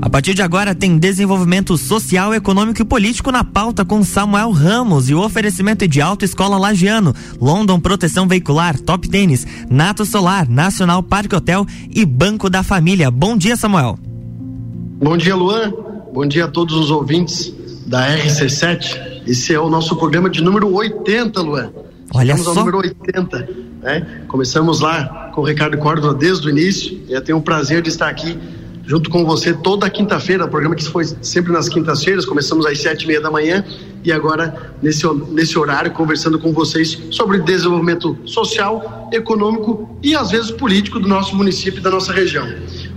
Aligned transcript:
A 0.00 0.08
partir 0.08 0.32
de 0.32 0.42
agora 0.42 0.76
tem 0.76 0.96
desenvolvimento 0.96 1.76
social, 1.76 2.32
econômico 2.32 2.80
e 2.80 2.84
político 2.84 3.32
na 3.32 3.42
pauta 3.42 3.84
com 3.84 4.04
Samuel 4.04 4.52
Ramos 4.52 5.10
e 5.10 5.14
o 5.14 5.20
oferecimento 5.20 5.84
é 5.84 5.88
de 5.88 6.00
Auto 6.00 6.24
Escola 6.24 6.56
Lagiano, 6.56 7.12
London 7.40 7.80
Proteção 7.80 8.28
Veicular, 8.28 8.78
Top 8.78 9.08
Tênis, 9.08 9.44
Nato 9.68 10.04
Solar, 10.04 10.48
Nacional 10.48 11.02
Parque 11.02 11.34
Hotel 11.34 11.66
e 11.92 12.04
Banco 12.04 12.48
da 12.48 12.62
Família. 12.62 13.10
Bom 13.10 13.36
dia, 13.36 13.56
Samuel. 13.56 13.98
Bom 15.00 15.16
dia, 15.16 15.34
Luan. 15.34 15.72
Bom 16.12 16.26
dia 16.26 16.44
a 16.44 16.48
todos 16.48 16.76
os 16.76 16.90
ouvintes 16.92 17.52
da 17.84 18.08
RC7. 18.16 19.22
Esse 19.26 19.52
é 19.52 19.58
o 19.58 19.68
nosso 19.68 19.96
programa 19.96 20.30
de 20.30 20.40
número 20.40 20.72
80, 20.72 21.40
Luan. 21.42 21.70
Olha 22.14 22.32
Estamos 22.32 22.44
só. 22.44 22.50
ao 22.50 22.66
número 22.66 22.78
80. 22.78 23.48
Né? 23.82 24.24
Começamos 24.28 24.80
lá 24.80 25.30
com 25.34 25.40
o 25.40 25.44
Ricardo 25.44 25.76
Córdova 25.76 26.14
desde 26.14 26.46
o 26.46 26.50
início. 26.50 27.00
Eu 27.08 27.20
tenho 27.20 27.38
o 27.38 27.42
prazer 27.42 27.82
de 27.82 27.88
estar 27.88 28.08
aqui 28.08 28.38
junto 28.88 29.10
com 29.10 29.22
você 29.22 29.52
toda 29.52 29.88
quinta-feira, 29.90 30.48
programa 30.48 30.74
que 30.74 30.82
foi 30.82 31.04
sempre 31.20 31.52
nas 31.52 31.68
quintas-feiras, 31.68 32.24
começamos 32.24 32.64
às 32.64 32.80
sete 32.80 33.02
e 33.02 33.06
meia 33.06 33.20
da 33.20 33.30
manhã 33.30 33.62
e 34.02 34.10
agora 34.10 34.72
nesse, 34.82 35.06
nesse 35.30 35.58
horário 35.58 35.90
conversando 35.90 36.38
com 36.38 36.54
vocês 36.54 36.98
sobre 37.10 37.38
desenvolvimento 37.38 38.16
social, 38.24 39.10
econômico 39.12 39.94
e 40.02 40.16
às 40.16 40.30
vezes 40.30 40.50
político 40.50 40.98
do 40.98 41.06
nosso 41.06 41.36
município 41.36 41.80
e 41.80 41.82
da 41.82 41.90
nossa 41.90 42.14
região. 42.14 42.48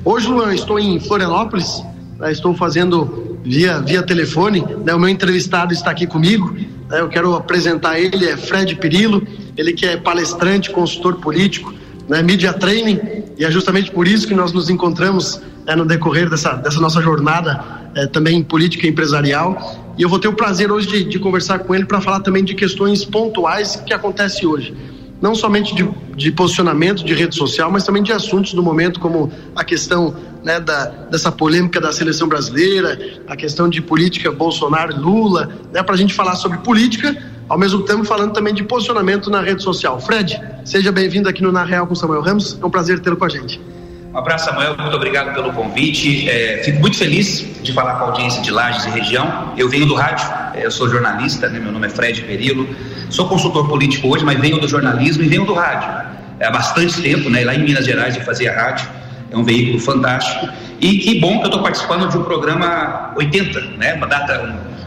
Hoje, 0.05 0.29
Luan, 0.29 0.53
estou 0.55 0.79
em 0.79 0.97
Florianópolis, 0.97 1.83
né, 2.17 2.31
estou 2.31 2.55
fazendo 2.55 3.37
via, 3.43 3.79
via 3.81 4.01
telefone, 4.01 4.65
né, 4.85 4.95
o 4.95 4.99
meu 4.99 5.09
entrevistado 5.09 5.73
está 5.73 5.91
aqui 5.91 6.07
comigo, 6.07 6.55
né, 6.89 7.01
eu 7.01 7.09
quero 7.09 7.35
apresentar 7.35 7.99
ele, 7.99 8.27
é 8.27 8.37
Fred 8.37 8.75
Perillo, 8.75 9.27
ele 9.57 9.73
que 9.73 9.85
é 9.85 9.97
palestrante, 9.97 10.69
consultor 10.69 11.15
político, 11.15 11.73
né, 12.07 12.21
media 12.21 12.53
training, 12.53 12.99
e 13.37 13.45
é 13.45 13.51
justamente 13.51 13.91
por 13.91 14.07
isso 14.07 14.27
que 14.27 14.33
nós 14.33 14.51
nos 14.51 14.69
encontramos 14.69 15.41
é, 15.65 15.75
no 15.75 15.85
decorrer 15.85 16.29
dessa, 16.29 16.53
dessa 16.53 16.79
nossa 16.79 17.01
jornada 17.01 17.63
é, 17.95 18.07
também 18.07 18.43
política 18.43 18.85
e 18.85 18.89
empresarial. 18.89 19.93
E 19.97 20.01
eu 20.01 20.09
vou 20.09 20.19
ter 20.19 20.27
o 20.27 20.33
prazer 20.33 20.71
hoje 20.71 20.87
de, 20.87 21.03
de 21.03 21.19
conversar 21.19 21.59
com 21.59 21.75
ele 21.75 21.85
para 21.85 22.01
falar 22.01 22.21
também 22.21 22.43
de 22.43 22.53
questões 22.55 23.05
pontuais 23.05 23.75
que 23.75 23.93
acontecem 23.93 24.47
hoje. 24.47 24.75
Não 25.21 25.35
somente 25.35 25.75
de, 25.75 25.87
de, 26.15 26.31
posicionamento 26.31 27.05
de 27.05 27.13
rede 27.13 27.35
social, 27.35 27.69
mas 27.71 27.83
também 27.83 28.01
de 28.01 28.11
assuntos 28.11 28.53
do 28.53 28.63
momento, 28.63 28.99
como 28.99 29.31
a 29.55 29.63
questão 29.63 30.15
né, 30.43 30.59
da, 30.59 30.85
dessa 30.85 31.31
polêmica 31.31 31.79
da 31.79 31.91
seleção 31.91 32.27
brasileira, 32.27 32.99
a 33.27 33.35
questão 33.35 33.69
de 33.69 33.81
política 33.81 34.31
Bolsonaro 34.31 34.93
e 34.93 34.99
Lula, 34.99 35.51
né, 35.71 35.83
para 35.83 35.93
a 35.93 35.97
gente 35.97 36.15
falar 36.15 36.35
sobre 36.35 36.57
política, 36.59 37.15
ao 37.51 37.57
mesmo 37.57 37.81
tempo 37.81 38.05
falando 38.05 38.31
também 38.31 38.53
de 38.53 38.63
posicionamento 38.63 39.29
na 39.29 39.41
rede 39.41 39.61
social. 39.61 39.99
Fred, 39.99 40.41
seja 40.63 40.89
bem-vindo 40.89 41.27
aqui 41.27 41.43
no 41.43 41.51
Na 41.51 41.65
Real 41.65 41.85
com 41.85 41.93
Samuel 41.93 42.21
Ramos, 42.21 42.57
é 42.61 42.65
um 42.65 42.69
prazer 42.69 43.01
tê-lo 43.01 43.17
com 43.17 43.25
a 43.25 43.29
gente. 43.29 43.59
Um 44.13 44.17
abraço, 44.17 44.45
Samuel. 44.45 44.77
Muito 44.77 44.95
obrigado 44.95 45.33
pelo 45.33 45.51
convite. 45.51 46.29
É, 46.29 46.61
fico 46.63 46.79
muito 46.79 46.97
feliz 46.97 47.45
de 47.61 47.73
falar 47.73 47.95
com 47.95 48.05
a 48.05 48.07
audiência 48.07 48.41
de 48.41 48.51
Lages 48.51 48.85
e 48.85 48.89
região. 48.89 49.53
Eu 49.57 49.67
venho 49.67 49.85
do 49.85 49.95
rádio, 49.95 50.25
é, 50.53 50.65
eu 50.65 50.71
sou 50.71 50.87
jornalista, 50.87 51.49
né? 51.49 51.59
meu 51.59 51.73
nome 51.73 51.87
é 51.87 51.89
Fred 51.89 52.21
Perillo. 52.21 52.69
Sou 53.09 53.27
consultor 53.27 53.67
político 53.67 54.07
hoje, 54.07 54.23
mas 54.23 54.39
venho 54.39 54.57
do 54.57 54.67
jornalismo 54.69 55.21
e 55.21 55.27
venho 55.27 55.45
do 55.45 55.53
rádio. 55.53 55.89
É, 56.39 56.45
há 56.45 56.51
bastante 56.51 57.01
tempo, 57.01 57.29
né? 57.29 57.43
lá 57.43 57.53
em 57.53 57.65
Minas 57.65 57.85
Gerais 57.85 58.15
eu 58.15 58.21
fazia 58.21 58.53
rádio. 58.55 58.87
É 59.31 59.37
um 59.37 59.43
veículo 59.43 59.79
fantástico. 59.79 60.47
E 60.79 60.99
que 60.99 61.19
bom 61.19 61.37
que 61.37 61.43
eu 61.43 61.45
estou 61.45 61.63
participando 61.63 62.09
de 62.09 62.17
um 62.17 62.23
programa 62.23 63.13
80, 63.15 63.61
né? 63.77 63.93
uma 63.93 64.07
data, 64.07 64.43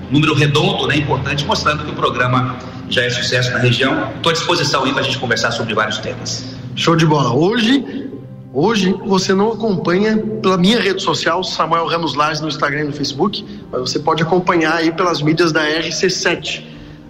um 0.09 0.13
número 0.13 0.35
redondo, 0.35 0.87
né? 0.87 0.97
importante, 0.97 1.45
mostrando 1.45 1.85
que 1.85 1.91
o 1.91 1.95
programa 1.95 2.57
já 2.89 3.03
é 3.03 3.11
sucesso 3.11 3.51
na 3.53 3.59
região. 3.59 4.11
Estou 4.17 4.31
à 4.31 4.33
disposição 4.33 4.85
aí 4.85 4.93
para 4.93 5.01
a 5.01 5.05
gente 5.05 5.19
conversar 5.19 5.51
sobre 5.51 5.75
vários 5.75 5.99
temas. 5.99 6.55
Show 6.77 6.95
de 6.95 7.07
bola. 7.07 7.35
Hoje 7.35 8.13
Hoje 8.57 8.95
você 9.05 9.35
não 9.35 9.51
acompanha 9.51 10.17
pela 10.41 10.57
minha 10.57 10.81
rede 10.81 11.03
social, 11.03 11.43
Samuel 11.43 11.89
Ramos 11.89 12.15
Lages 12.15 12.41
no 12.41 12.47
Instagram 12.47 12.83
e 12.83 12.85
no 12.85 12.93
Facebook, 12.93 13.45
mas 13.73 13.81
você 13.81 13.99
pode 13.99 14.23
acompanhar 14.23 14.75
aí 14.75 14.93
pelas 14.93 15.21
mídias 15.21 15.51
da 15.51 15.67
RC7. 15.67 16.63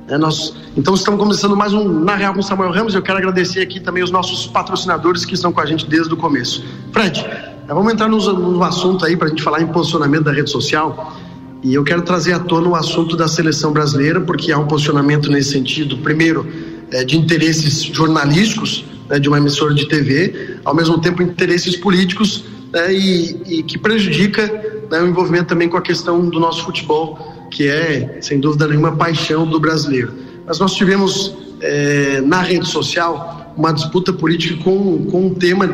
É, 0.06 0.18
nós, 0.18 0.54
então 0.76 0.94
estamos 0.94 1.18
começando 1.18 1.56
mais 1.56 1.72
um 1.72 1.88
Na 1.88 2.14
Real 2.14 2.34
com 2.34 2.42
Samuel 2.42 2.70
Ramos. 2.70 2.94
Eu 2.94 3.00
quero 3.00 3.16
agradecer 3.16 3.60
aqui 3.60 3.80
também 3.80 4.02
os 4.02 4.10
nossos 4.10 4.46
patrocinadores 4.46 5.24
que 5.24 5.34
estão 5.34 5.50
com 5.50 5.60
a 5.60 5.66
gente 5.66 5.86
desde 5.86 6.12
o 6.12 6.16
começo. 6.16 6.62
Fred, 6.92 7.24
vamos 7.66 7.90
entrar 7.90 8.06
no, 8.06 8.18
no 8.18 8.62
assunto 8.62 9.06
aí 9.06 9.16
para 9.16 9.28
a 9.28 9.30
gente 9.30 9.42
falar 9.42 9.62
em 9.62 9.66
posicionamento 9.66 10.24
da 10.24 10.32
rede 10.32 10.50
social. 10.50 11.14
E 11.62 11.72
eu 11.72 11.82
quero 11.82 12.02
trazer 12.02 12.34
à 12.34 12.38
tona 12.38 12.68
o 12.68 12.74
assunto 12.74 13.16
da 13.16 13.26
seleção 13.26 13.72
brasileira, 13.72 14.20
porque 14.20 14.52
há 14.52 14.58
um 14.58 14.66
posicionamento 14.66 15.30
nesse 15.30 15.52
sentido. 15.52 15.96
Primeiro, 15.96 16.46
é, 16.90 17.02
de 17.02 17.16
interesses 17.16 17.82
jornalísticos 17.82 18.84
né, 19.08 19.18
de 19.18 19.26
uma 19.26 19.38
emissora 19.38 19.72
de 19.72 19.88
TV, 19.88 20.58
ao 20.66 20.74
mesmo 20.74 21.00
tempo 21.00 21.22
interesses 21.22 21.76
políticos 21.76 22.44
né, 22.70 22.92
e, 22.92 23.40
e, 23.46 23.62
que 23.62 23.78
prejudica 23.78 24.46
né, 24.90 25.00
o 25.00 25.06
envolvimento 25.06 25.46
também 25.46 25.66
com 25.66 25.78
a 25.78 25.82
questão 25.82 26.28
do 26.28 26.38
nosso 26.38 26.62
futebol, 26.62 27.33
que 27.54 27.68
é, 27.68 28.18
sem 28.20 28.40
dúvida 28.40 28.66
nenhuma, 28.66 28.96
paixão 28.96 29.46
do 29.46 29.60
brasileiro. 29.60 30.12
Mas 30.44 30.58
nós 30.58 30.74
tivemos 30.74 31.36
é, 31.60 32.20
na 32.20 32.42
rede 32.42 32.66
social 32.66 33.54
uma 33.56 33.72
disputa 33.72 34.12
política 34.12 34.62
com, 34.62 35.06
com 35.06 35.26
um 35.26 35.34
tema 35.34 35.68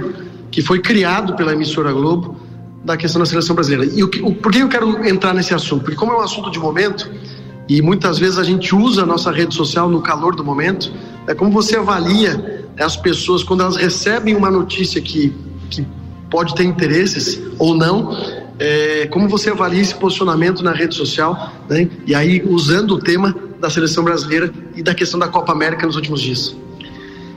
que 0.51 0.61
foi 0.61 0.81
criado 0.81 1.35
pela 1.35 1.55
emissora 1.55 1.91
Globo 1.91 2.37
da 2.85 2.99
questão 2.99 3.19
da 3.19 3.25
seleção 3.25 3.55
brasileira. 3.55 3.91
E 3.97 4.05
o, 4.05 4.11
o, 4.25 4.35
por 4.35 4.53
que 4.53 4.59
eu 4.59 4.69
quero 4.69 5.07
entrar 5.09 5.33
nesse 5.33 5.55
assunto? 5.55 5.83
Porque 5.85 5.97
como 5.97 6.13
é 6.13 6.17
um 6.17 6.21
assunto 6.21 6.51
de 6.51 6.59
momento 6.59 7.11
e 7.67 7.81
muitas 7.81 8.19
vezes 8.19 8.37
a 8.37 8.45
gente 8.45 8.75
usa 8.75 9.03
a 9.03 9.07
nossa 9.07 9.31
rede 9.33 9.55
social 9.55 9.89
no 9.89 10.03
calor 10.03 10.37
do 10.37 10.45
momento, 10.45 10.93
é 11.27 11.35
como 11.35 11.51
você 11.51 11.77
avalia 11.77 12.67
as 12.79 12.95
pessoas 12.95 13.43
quando 13.43 13.63
elas 13.63 13.77
recebem 13.77 14.37
uma 14.37 14.51
notícia 14.51 15.01
que, 15.01 15.33
que 15.71 15.87
pode 16.29 16.55
ter 16.55 16.65
interesses 16.65 17.41
ou 17.59 17.75
não, 17.75 18.15
é, 18.61 19.07
como 19.07 19.27
você 19.27 19.51
avalia 19.51 19.81
esse 19.81 19.95
posicionamento 19.95 20.63
na 20.63 20.73
rede 20.73 20.95
social, 20.95 21.53
né? 21.69 21.89
e 22.07 22.15
aí 22.15 22.43
usando 22.47 22.93
o 22.93 22.99
tema 22.99 23.35
da 23.59 23.71
seleção 23.71 24.05
brasileira 24.05 24.53
e 24.77 24.83
da 24.83 24.95
questão 24.95 25.19
da 25.19 25.29
Copa 25.29 25.53
América 25.53 25.87
nos 25.87 25.97
últimos 25.97 26.21
dias. 26.21 26.55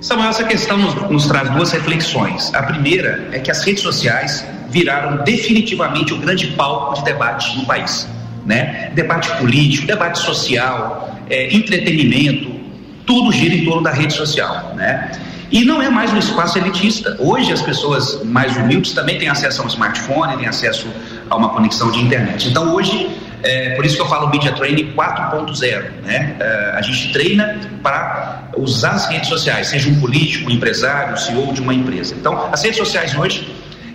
Samuel, 0.01 0.29
essa 0.29 0.43
questão 0.43 0.77
nos, 0.77 0.93
nos 1.09 1.27
traz 1.27 1.49
duas 1.51 1.71
reflexões. 1.71 2.53
A 2.53 2.63
primeira 2.63 3.29
é 3.31 3.39
que 3.39 3.49
as 3.49 3.63
redes 3.63 3.81
sociais 3.81 4.45
viraram 4.69 5.23
definitivamente 5.23 6.13
o 6.13 6.17
grande 6.17 6.47
palco 6.47 6.95
de 6.95 7.05
debate 7.05 7.57
no 7.57 7.65
país. 7.65 8.05
Né? 8.45 8.91
Debate 8.93 9.33
político, 9.37 9.87
debate 9.87 10.19
social, 10.19 11.17
é, 11.29 11.55
entretenimento, 11.55 12.51
tudo 13.05 13.31
gira 13.31 13.53
em 13.53 13.65
torno 13.65 13.83
da 13.83 13.91
rede 13.91 14.13
social. 14.13 14.73
Né? 14.75 15.11
E 15.51 15.63
não 15.63 15.81
é 15.81 15.89
mais 15.89 16.11
um 16.11 16.17
espaço 16.17 16.57
elitista. 16.57 17.15
Hoje 17.19 17.51
as 17.53 17.61
pessoas 17.61 18.23
mais 18.23 18.57
humildes 18.57 18.91
também 18.91 19.19
têm 19.19 19.29
acesso 19.29 19.61
a 19.61 19.65
um 19.65 19.67
smartphone, 19.67 20.35
têm 20.37 20.47
acesso 20.47 20.87
a 21.29 21.35
uma 21.35 21.49
conexão 21.49 21.91
de 21.91 21.99
internet. 21.99 22.49
Então 22.49 22.73
hoje, 22.73 23.09
é, 23.43 23.75
por 23.75 23.85
isso 23.85 23.95
que 23.95 24.01
eu 24.01 24.07
falo 24.07 24.29
Media 24.29 24.51
Training 24.53 24.93
4.0. 24.93 25.83
Né? 26.03 26.35
É, 26.39 26.73
a 26.75 26.81
gente 26.81 27.13
treina 27.13 27.59
para 27.83 28.49
usar 28.57 28.91
as 28.91 29.07
redes 29.07 29.29
sociais, 29.29 29.67
seja 29.67 29.89
um 29.89 29.99
político, 29.99 30.49
um 30.49 30.53
empresário, 30.53 31.13
um 31.13 31.17
CEO 31.17 31.53
de 31.53 31.61
uma 31.61 31.73
empresa. 31.73 32.15
Então 32.19 32.49
as 32.51 32.63
redes 32.63 32.79
sociais 32.79 33.15
hoje, 33.15 33.47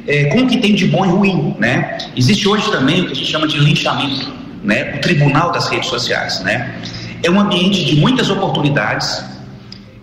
é, 0.06 0.26
com 0.26 0.42
o 0.42 0.46
que 0.46 0.58
tem 0.58 0.76
de 0.76 0.86
bom 0.86 1.04
e 1.04 1.08
ruim. 1.08 1.56
Né? 1.58 1.98
Existe 2.16 2.46
hoje 2.48 2.70
também 2.70 3.00
o 3.00 3.06
que 3.06 3.12
a 3.12 3.16
gente 3.16 3.30
chama 3.32 3.48
de 3.48 3.58
linchamento, 3.58 4.32
né? 4.62 4.94
o 4.94 5.00
tribunal 5.00 5.50
das 5.50 5.68
redes 5.68 5.88
sociais. 5.88 6.40
Né? 6.40 6.72
É 7.22 7.30
um 7.30 7.40
ambiente 7.40 7.84
de 7.84 7.96
muitas 7.96 8.30
oportunidades 8.30 9.24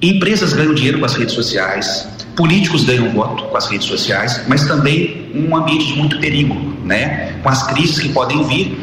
Empresas 0.02 0.54
ganham 0.54 0.74
dinheiro 0.74 1.00
com 1.00 1.06
as 1.06 1.16
redes 1.16 1.34
sociais, 1.34 2.08
políticos 2.36 2.84
ganham 2.84 3.10
voto 3.12 3.44
com 3.46 3.58
as 3.58 3.68
redes 3.68 3.88
sociais, 3.88 4.44
mas 4.48 4.68
também 4.68 5.32
um 5.34 5.56
ambiente 5.56 5.88
de 5.88 5.94
muito 5.94 6.20
perigo, 6.20 6.54
né? 6.84 7.34
Com 7.42 7.50
as 7.50 7.64
crises 7.64 8.00
que 8.00 8.10
podem 8.10 8.44
vir 8.44 8.78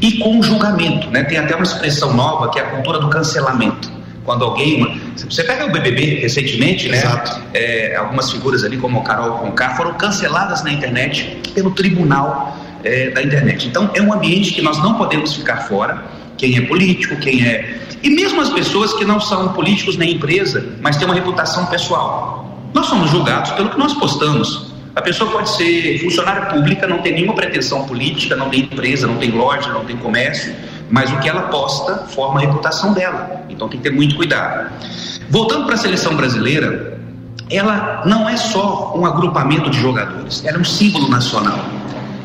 e 0.00 0.18
com 0.18 0.38
o 0.38 0.42
julgamento, 0.42 1.08
né? 1.10 1.22
Tem 1.24 1.38
até 1.38 1.54
uma 1.54 1.62
expressão 1.62 2.12
nova 2.14 2.50
que 2.50 2.58
é 2.58 2.62
a 2.62 2.66
cultura 2.66 2.98
do 2.98 3.08
cancelamento. 3.08 3.90
Quando 4.24 4.44
alguém, 4.44 5.00
você 5.16 5.44
pega 5.44 5.66
o 5.66 5.72
BBB 5.72 6.16
recentemente, 6.16 6.88
né? 6.88 7.00
É, 7.54 7.94
algumas 7.96 8.30
figuras 8.30 8.64
ali 8.64 8.76
como 8.76 8.98
o 8.98 9.02
Carol 9.02 9.38
Conká 9.38 9.76
foram 9.76 9.94
canceladas 9.94 10.64
na 10.64 10.72
internet 10.72 11.40
pelo 11.54 11.70
tribunal 11.70 12.58
é, 12.82 13.10
da 13.10 13.22
internet. 13.22 13.68
Então 13.68 13.88
é 13.94 14.02
um 14.02 14.12
ambiente 14.12 14.52
que 14.52 14.60
nós 14.60 14.78
não 14.78 14.94
podemos 14.94 15.32
ficar 15.32 15.58
fora. 15.68 16.15
Quem 16.36 16.56
é 16.56 16.60
político, 16.62 17.16
quem 17.16 17.44
é 17.44 17.86
e 18.02 18.10
mesmo 18.10 18.40
as 18.40 18.50
pessoas 18.50 18.92
que 18.92 19.04
não 19.04 19.20
são 19.20 19.48
políticos 19.48 19.96
nem 19.96 20.12
empresa, 20.12 20.64
mas 20.80 20.96
têm 20.96 21.06
uma 21.06 21.14
reputação 21.14 21.66
pessoal. 21.66 22.60
Nós 22.72 22.86
somos 22.86 23.10
julgados 23.10 23.50
pelo 23.52 23.70
que 23.70 23.78
nós 23.78 23.94
postamos. 23.94 24.72
A 24.94 25.02
pessoa 25.02 25.30
pode 25.30 25.50
ser 25.50 25.98
funcionária 25.98 26.46
pública, 26.46 26.86
não 26.86 26.98
tem 26.98 27.14
nenhuma 27.14 27.34
pretensão 27.34 27.84
política, 27.84 28.36
não 28.36 28.48
tem 28.48 28.60
empresa, 28.60 29.06
não 29.06 29.16
tem 29.16 29.30
loja, 29.30 29.72
não 29.72 29.84
tem 29.84 29.96
comércio, 29.96 30.54
mas 30.88 31.12
o 31.12 31.18
que 31.18 31.28
ela 31.28 31.42
posta 31.48 32.06
forma 32.06 32.40
a 32.40 32.44
reputação 32.44 32.92
dela. 32.92 33.44
Então 33.48 33.68
tem 33.68 33.80
que 33.80 33.88
ter 33.88 33.94
muito 33.94 34.14
cuidado. 34.14 34.70
Voltando 35.28 35.66
para 35.66 35.74
a 35.74 35.78
seleção 35.78 36.14
brasileira, 36.14 37.00
ela 37.50 38.04
não 38.06 38.28
é 38.28 38.36
só 38.36 38.94
um 38.96 39.04
agrupamento 39.04 39.68
de 39.68 39.80
jogadores, 39.80 40.44
ela 40.44 40.58
é 40.58 40.60
um 40.60 40.64
símbolo 40.64 41.08
nacional. 41.08 41.58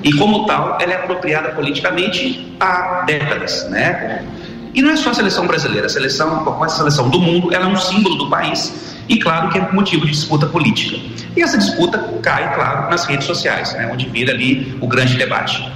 E 0.04 0.14
como 0.14 0.46
tal, 0.46 0.78
ela 0.82 0.94
é 0.94 0.96
apropriada 0.96 1.50
politicamente 1.50 2.56
há 2.60 3.04
décadas, 3.06 3.70
né? 3.70 4.26
E 4.74 4.82
não 4.82 4.92
é 4.92 4.96
só 4.96 5.10
a 5.10 5.14
seleção 5.14 5.46
brasileira, 5.46 5.88
a 5.88 5.90
seleção, 5.90 6.44
qualquer 6.44 6.70
seleção 6.70 7.10
do 7.10 7.20
mundo, 7.20 7.54
ela 7.54 7.66
é 7.66 7.68
um 7.68 7.76
símbolo 7.76 8.16
do 8.16 8.30
país 8.30 8.74
e 9.10 9.18
claro 9.18 9.50
que 9.50 9.58
é 9.58 9.72
motivo 9.74 10.06
de 10.06 10.12
disputa 10.12 10.48
política. 10.48 10.98
E 11.36 11.42
essa 11.42 11.58
disputa 11.58 11.98
cai, 12.22 12.56
claro, 12.56 12.90
nas 12.90 13.06
redes 13.06 13.26
sociais, 13.26 13.74
né, 13.74 13.90
onde 13.92 14.08
vira 14.08 14.32
ali 14.32 14.78
o 14.80 14.88
grande 14.88 15.18
debate. 15.18 15.70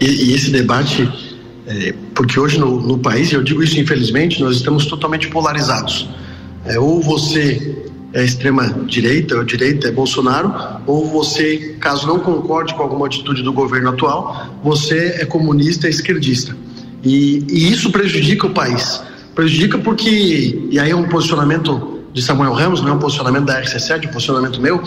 E, 0.00 0.04
e 0.04 0.34
esse 0.34 0.50
debate, 0.50 1.10
é, 1.66 1.92
porque 2.14 2.38
hoje 2.38 2.58
no, 2.58 2.80
no 2.80 2.98
país, 2.98 3.32
eu 3.32 3.42
digo 3.42 3.62
isso 3.62 3.78
infelizmente, 3.80 4.40
nós 4.40 4.56
estamos 4.56 4.86
totalmente 4.86 5.26
polarizados. 5.28 6.08
É, 6.64 6.78
ou 6.78 7.02
você 7.02 7.90
é 8.12 8.24
extrema 8.24 8.68
direita, 8.86 9.36
ou 9.36 9.44
direita 9.44 9.88
é 9.88 9.92
Bolsonaro, 9.92 10.52
ou 10.86 11.08
você, 11.08 11.76
caso 11.80 12.06
não 12.06 12.18
concorde 12.18 12.74
com 12.74 12.82
alguma 12.82 13.06
atitude 13.06 13.42
do 13.42 13.52
governo 13.52 13.90
atual, 13.90 14.58
você 14.62 15.16
é 15.18 15.24
comunista, 15.24 15.86
é 15.86 15.90
esquerdista. 15.90 16.54
E, 17.02 17.44
e 17.48 17.72
isso 17.72 17.90
prejudica 17.90 18.46
o 18.46 18.50
país. 18.50 19.02
Prejudica 19.34 19.78
porque, 19.78 20.68
e 20.70 20.78
aí 20.78 20.90
é 20.90 20.96
um 20.96 21.08
posicionamento 21.08 22.00
de 22.12 22.20
Samuel 22.20 22.52
Ramos, 22.52 22.82
não 22.82 22.90
é 22.90 22.92
um 22.92 22.98
posicionamento 22.98 23.46
da 23.46 23.62
RC7, 23.62 24.04
é 24.04 24.08
um 24.08 24.12
posicionamento 24.12 24.60
meu, 24.60 24.82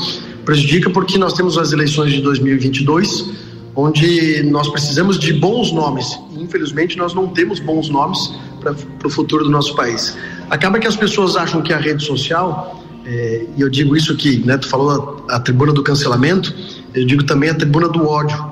prejudica 0.46 0.90
porque 0.92 1.18
nós 1.18 1.34
temos 1.34 1.58
as 1.58 1.74
eleições 1.74 2.14
de 2.14 2.22
2022, 2.22 3.32
onde 3.76 4.44
nós 4.44 4.70
precisamos 4.70 5.18
de 5.18 5.34
bons 5.34 5.72
nomes. 5.72 6.18
E, 6.32 6.44
infelizmente, 6.44 6.96
nós 6.96 7.16
não 7.16 7.28
temos 7.28 7.60
bons 7.60 7.90
nomes 7.90 8.32
para 8.60 9.08
o 9.08 9.10
futuro 9.10 9.44
do 9.44 9.50
nosso 9.50 9.76
país. 9.76 10.16
Acaba 10.50 10.80
que 10.80 10.88
as 10.88 10.96
pessoas 10.96 11.36
acham 11.36 11.64
que 11.64 11.74
a 11.74 11.78
rede 11.78 12.04
social 12.04 12.85
é, 13.06 13.46
e 13.56 13.62
eu 13.62 13.70
digo 13.70 13.96
isso 13.96 14.16
que, 14.16 14.38
né, 14.38 14.58
tu 14.58 14.68
falou 14.68 15.24
a, 15.30 15.36
a, 15.36 15.40
tribuna 15.40 15.72
do 15.72 15.84
cancelamento, 15.84 16.54
eu 16.94 17.06
digo 17.06 17.24
também 17.24 17.50
a 17.50 17.54
tribuna 17.54 17.88
do 17.88 18.08
ódio, 18.08 18.44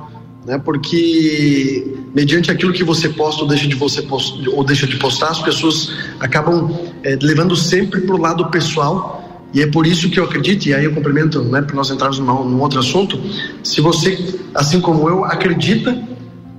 né, 0.46 0.60
porque 0.60 1.96
mediante 2.14 2.52
aquilo 2.52 2.72
que 2.72 2.84
você 2.84 3.10
posta 3.10 3.42
ou 3.42 3.48
deixa 3.48 3.68
de 3.68 3.76
você 3.76 4.06
ou 4.54 4.64
deixa 4.64 4.86
de 4.86 4.98
postar, 4.98 5.30
as 5.30 5.42
pessoas 5.42 5.92
acabam 6.20 6.70
é, 7.04 7.18
levando 7.22 7.56
sempre 7.56 8.02
para 8.02 8.16
o 8.16 8.20
lado 8.20 8.46
pessoal 8.52 9.24
e 9.54 9.62
é 9.62 9.68
por 9.68 9.88
isso 9.88 10.10
que 10.10 10.20
eu 10.20 10.24
acredito, 10.24 10.66
e 10.68 10.74
aí 10.74 10.86
eu 10.86 10.94
cumprimento, 10.94 11.42
né, 11.44 11.62
para 11.62 11.76
nós 11.76 11.90
entrarmos 11.90 12.20
num, 12.20 12.44
num 12.44 12.62
outro 12.62 12.80
assunto, 12.80 13.20
se 13.64 13.82
você, 13.82 14.40
assim 14.54 14.80
como 14.80 15.10
eu, 15.10 15.24
acredita 15.26 15.96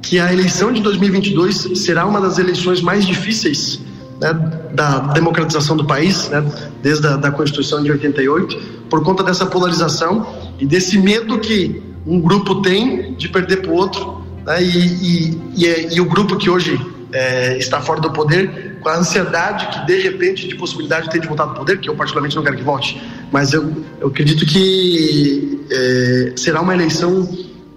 que 0.03 0.19
a 0.19 0.33
eleição 0.33 0.73
de 0.73 0.81
2022 0.83 1.71
será 1.77 2.07
uma 2.07 2.21
das 2.21 2.39
eleições 2.39 2.81
mais 2.81 3.07
difíceis 3.07 3.81
né, 4.21 4.33
da 4.73 4.99
democratização 5.13 5.77
do 5.77 5.87
país, 5.87 6.29
né, 6.29 6.45
desde 6.83 7.07
a 7.07 7.17
da 7.17 7.31
Constituição 7.31 7.83
de 7.83 7.91
88, 7.91 8.85
por 8.89 9.03
conta 9.03 9.23
dessa 9.23 9.47
polarização 9.47 10.27
e 10.59 10.67
desse 10.67 10.99
medo 10.99 11.39
que 11.39 11.83
um 12.07 12.21
grupo 12.21 12.63
tem 12.63 13.15
de 13.15 13.29
perder 13.29 13.63
para 13.63 13.71
o 13.71 13.75
outro, 13.75 14.23
né, 14.45 14.63
e, 14.63 14.69
e, 14.69 15.41
e, 15.57 15.67
é, 15.67 15.95
e, 15.95 16.01
o 16.01 16.05
grupo 16.05 16.37
que 16.37 16.51
hoje 16.51 16.79
é, 17.13 17.57
está 17.59 17.81
fora 17.81 18.01
do 18.01 18.11
poder, 18.11 18.79
com 18.81 18.89
a 18.91 18.99
ansiedade 18.99 19.67
que 19.69 19.87
de 19.87 20.03
repente 20.03 20.47
de 20.47 20.55
possibilidade 20.57 21.07
de 21.07 21.13
ter 21.13 21.21
de 21.21 21.27
voltar 21.27 21.45
ao 21.45 21.55
poder, 21.55 21.81
que 21.81 21.89
eu 21.89 21.95
particularmente 21.95 22.37
não 22.37 22.43
quero 22.43 22.57
que 22.57 22.63
volte, 22.63 23.01
mas 23.33 23.53
eu, 23.53 23.73
eu 24.01 24.09
acredito 24.09 24.45
que 24.45 25.65
é, 25.71 26.33
será 26.37 26.61
uma 26.61 26.75
eleição 26.75 27.27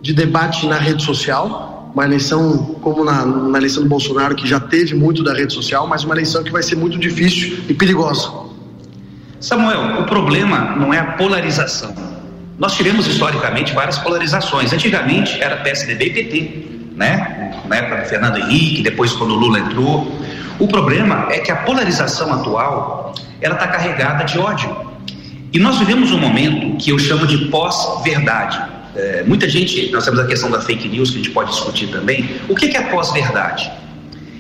de 0.02 0.14
debate 0.14 0.68
na 0.68 0.78
rede 0.78 1.04
social, 1.04 1.77
uma 1.94 2.06
eleição 2.06 2.76
como 2.82 3.04
na, 3.04 3.26
na, 3.26 3.58
eleição 3.58 3.84
do 3.84 3.90
Bolsonaro, 3.90 4.36
que 4.36 4.48
já 4.48 4.60
teve 4.60 4.94
muito 4.94 5.24
da 5.24 5.34
rede 5.34 5.54
social, 5.54 5.88
mas 5.88 6.04
uma 6.04 6.14
eleição 6.14 6.44
que 6.44 6.52
vai 6.52 6.62
ser 6.64 6.76
muito 6.76 6.98
difícil 6.98 7.60
e 7.68 7.74
perigosa. 7.74 8.32
Samuel, 9.40 10.02
o 10.02 10.06
problema 10.06 10.76
não 10.76 10.94
é 10.94 11.00
a 11.00 11.06
polarização. 11.14 11.94
Nós 12.58 12.76
tivemos 12.76 13.06
historicamente 13.06 13.74
várias 13.74 13.98
polarizações. 14.00 14.74
Antigamente 14.74 15.40
era 15.42 15.58
PSDB 15.58 16.06
e 16.06 16.10
PT, 16.10 16.68
né? 16.96 17.62
Na 17.68 17.76
época 17.76 18.02
do 18.02 18.10
Fernando 18.10 18.38
Henrique, 18.38 18.82
depois 18.82 19.14
quando 19.14 19.32
o 19.32 19.36
Lula 19.36 19.60
entrou. 19.60 20.12
O 20.60 20.68
problema 20.68 21.28
é 21.30 21.40
que 21.40 21.52
a 21.52 21.58
polarização 21.58 22.34
atual 22.34 23.14
ela 23.40 23.54
está 23.54 23.68
carregada 23.68 24.24
de 24.24 24.40
ódio. 24.40 24.76
E 25.54 25.60
nós 25.60 25.78
vivemos 25.78 26.12
um 26.12 26.20
momento 26.20 26.78
que 26.78 26.90
eu 26.90 26.98
chamo 26.98 27.28
de 27.28 27.46
pós-verdade. 27.50 28.77
É, 28.98 29.24
muita 29.24 29.48
gente, 29.48 29.92
nós 29.92 30.04
temos 30.06 30.20
a 30.20 30.26
questão 30.26 30.50
da 30.50 30.60
fake 30.60 30.90
news 30.90 31.12
que 31.12 31.18
a 31.18 31.20
gente 31.20 31.30
pode 31.30 31.52
discutir 31.52 31.86
também. 31.88 32.28
O 32.50 32.56
que 32.56 32.76
é 32.76 32.82
pós-verdade? 32.90 33.72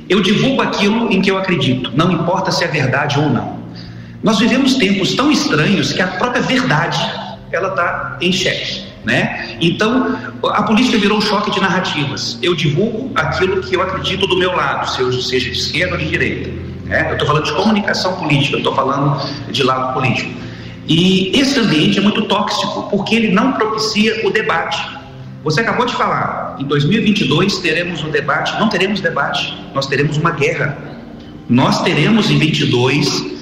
Eu 0.09 0.19
divulgo 0.19 0.63
aquilo 0.63 1.11
em 1.11 1.21
que 1.21 1.29
eu 1.29 1.37
acredito, 1.37 1.91
não 1.93 2.11
importa 2.11 2.51
se 2.51 2.63
é 2.63 2.67
verdade 2.67 3.19
ou 3.19 3.29
não. 3.29 3.59
Nós 4.23 4.39
vivemos 4.39 4.73
tempos 4.75 5.13
tão 5.13 5.31
estranhos 5.31 5.93
que 5.93 6.01
a 6.01 6.07
própria 6.07 6.41
verdade 6.41 6.97
ela 7.51 7.69
está 7.69 8.17
em 8.19 8.31
xeque, 8.31 8.83
né? 9.05 9.57
Então 9.61 10.17
a 10.45 10.63
política 10.63 10.97
virou 10.97 11.19
um 11.19 11.21
choque 11.21 11.51
de 11.51 11.59
narrativas. 11.59 12.39
Eu 12.41 12.55
divulgo 12.55 13.11
aquilo 13.13 13.61
que 13.61 13.75
eu 13.75 13.81
acredito 13.83 14.25
do 14.25 14.37
meu 14.37 14.55
lado, 14.55 14.89
seja 14.89 15.51
de 15.51 15.51
esquerda 15.51 15.93
ou 15.93 15.99
de 15.99 16.09
direita. 16.09 16.49
Né? 16.85 17.05
Eu 17.09 17.13
estou 17.13 17.27
falando 17.27 17.45
de 17.45 17.53
comunicação 17.53 18.13
política, 18.13 18.55
eu 18.55 18.59
estou 18.59 18.73
falando 18.73 19.21
de 19.51 19.61
lado 19.61 19.93
político. 19.93 20.46
E 20.87 21.37
esse 21.37 21.59
ambiente 21.59 21.99
é 21.99 22.01
muito 22.01 22.23
tóxico, 22.23 22.83
porque 22.89 23.15
ele 23.15 23.31
não 23.31 23.53
propicia 23.53 24.25
o 24.25 24.31
debate. 24.31 24.97
Você 25.43 25.61
acabou 25.61 25.85
de 25.85 25.93
falar, 25.93 26.55
em 26.59 26.65
2022 26.65 27.57
teremos 27.59 28.03
um 28.03 28.09
debate, 28.09 28.57
não 28.59 28.69
teremos 28.69 29.01
debate, 29.01 29.53
nós 29.73 29.85
teremos 29.85 30.17
uma 30.17 30.31
guerra. 30.31 30.77
Nós 31.49 31.81
teremos 31.81 32.29
em 32.29 32.37
22 32.37 33.37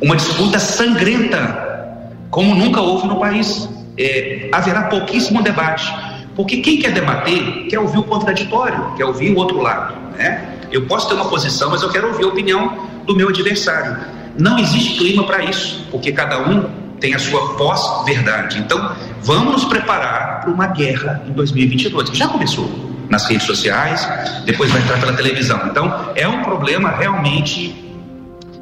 uma 0.00 0.16
disputa 0.16 0.58
sangrenta, 0.58 2.12
como 2.30 2.54
nunca 2.54 2.80
houve 2.80 3.06
no 3.06 3.18
país. 3.18 3.68
É, 3.98 4.50
haverá 4.52 4.84
pouquíssimo 4.84 5.42
debate, 5.42 5.90
porque 6.34 6.58
quem 6.58 6.78
quer 6.78 6.92
debater 6.92 7.66
quer 7.68 7.78
ouvir 7.78 7.98
o 7.98 8.02
contraditório, 8.02 8.92
quer 8.94 9.06
ouvir 9.06 9.32
o 9.32 9.36
outro 9.36 9.60
lado. 9.62 9.94
Né? 10.18 10.58
Eu 10.70 10.86
posso 10.86 11.08
ter 11.08 11.14
uma 11.14 11.26
posição, 11.26 11.70
mas 11.70 11.82
eu 11.82 11.88
quero 11.88 12.08
ouvir 12.08 12.24
a 12.24 12.28
opinião 12.28 12.88
do 13.06 13.16
meu 13.16 13.30
adversário. 13.30 13.96
Não 14.38 14.58
existe 14.58 14.98
clima 14.98 15.24
para 15.24 15.44
isso, 15.44 15.86
porque 15.90 16.12
cada 16.12 16.46
um 16.46 16.75
tem 17.00 17.14
a 17.14 17.18
sua 17.18 17.54
pós-verdade. 17.54 18.58
Então, 18.58 18.94
vamos 19.22 19.52
nos 19.52 19.64
preparar 19.64 20.40
para 20.40 20.50
uma 20.50 20.66
guerra 20.68 21.22
em 21.26 21.32
2022, 21.32 22.10
que 22.10 22.16
já 22.16 22.28
começou 22.28 22.68
nas 23.08 23.26
redes 23.28 23.46
sociais, 23.46 24.06
depois 24.44 24.70
vai 24.70 24.82
entrar 24.82 24.98
pela 24.98 25.12
televisão. 25.12 25.60
Então, 25.66 26.12
é 26.14 26.26
um 26.26 26.42
problema 26.42 26.90
realmente 26.90 27.84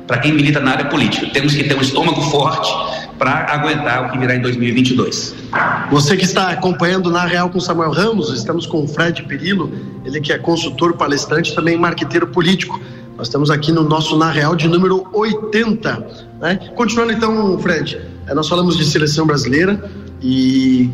para 0.07 0.19
quem 0.19 0.33
milita 0.33 0.61
na 0.61 0.73
área 0.73 0.85
política. 0.87 1.27
Temos 1.33 1.55
que 1.55 1.65
ter 1.65 1.75
um 1.75 1.81
estômago 1.81 2.21
forte 2.23 2.71
para 3.19 3.47
aguentar 3.53 4.07
o 4.07 4.11
que 4.11 4.19
virá 4.19 4.35
em 4.35 4.41
2022. 4.41 5.35
Você 5.91 6.17
que 6.17 6.25
está 6.25 6.51
acompanhando 6.51 7.11
na 7.11 7.25
Real 7.25 7.49
com 7.49 7.61
Samuel 7.61 7.91
Ramos, 7.91 8.31
estamos 8.31 8.67
com 8.67 8.85
o 8.85 8.89
Fred 8.89 9.23
Perillo, 9.23 9.73
ele 10.05 10.21
que 10.21 10.33
é 10.33 10.39
consultor, 10.39 10.95
palestrante, 10.95 11.55
também 11.55 11.77
marqueteiro 11.77 12.27
político. 12.27 12.81
Nós 13.17 13.29
estamos 13.29 13.51
aqui 13.51 13.71
no 13.71 13.85
nosso 13.85 14.19
Na 14.19 14.31
Real 14.31 14.57
de 14.57 14.69
número 14.69 15.07
80. 15.13 16.07
Né? 16.41 16.59
Continuando 16.75 17.13
então, 17.13 17.59
Fred, 17.61 18.01
nós 18.33 18.49
falamos 18.49 18.77
de 18.77 18.85
seleção 18.85 19.27
brasileira 19.27 19.91
e 20.23 20.89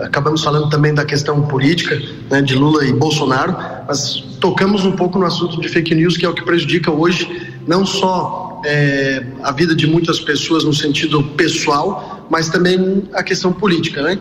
acabamos 0.00 0.44
falando 0.44 0.68
também 0.68 0.94
da 0.94 1.04
questão 1.04 1.42
política 1.42 2.00
né, 2.30 2.42
de 2.42 2.54
Lula 2.54 2.84
e 2.84 2.92
Bolsonaro, 2.92 3.56
mas 3.88 4.22
tocamos 4.40 4.84
um 4.84 4.92
pouco 4.92 5.18
no 5.18 5.26
assunto 5.26 5.60
de 5.60 5.68
fake 5.68 5.94
news, 5.94 6.16
que 6.16 6.26
é 6.26 6.28
o 6.28 6.34
que 6.34 6.44
prejudica 6.44 6.90
hoje 6.90 7.54
não 7.66 7.84
só 7.84 8.60
é, 8.64 9.24
a 9.42 9.52
vida 9.52 9.74
de 9.74 9.86
muitas 9.86 10.20
pessoas 10.20 10.64
no 10.64 10.72
sentido 10.72 11.22
pessoal, 11.22 12.26
mas 12.30 12.48
também 12.48 13.04
a 13.12 13.22
questão 13.22 13.52
política. 13.52 14.02
Né? 14.02 14.18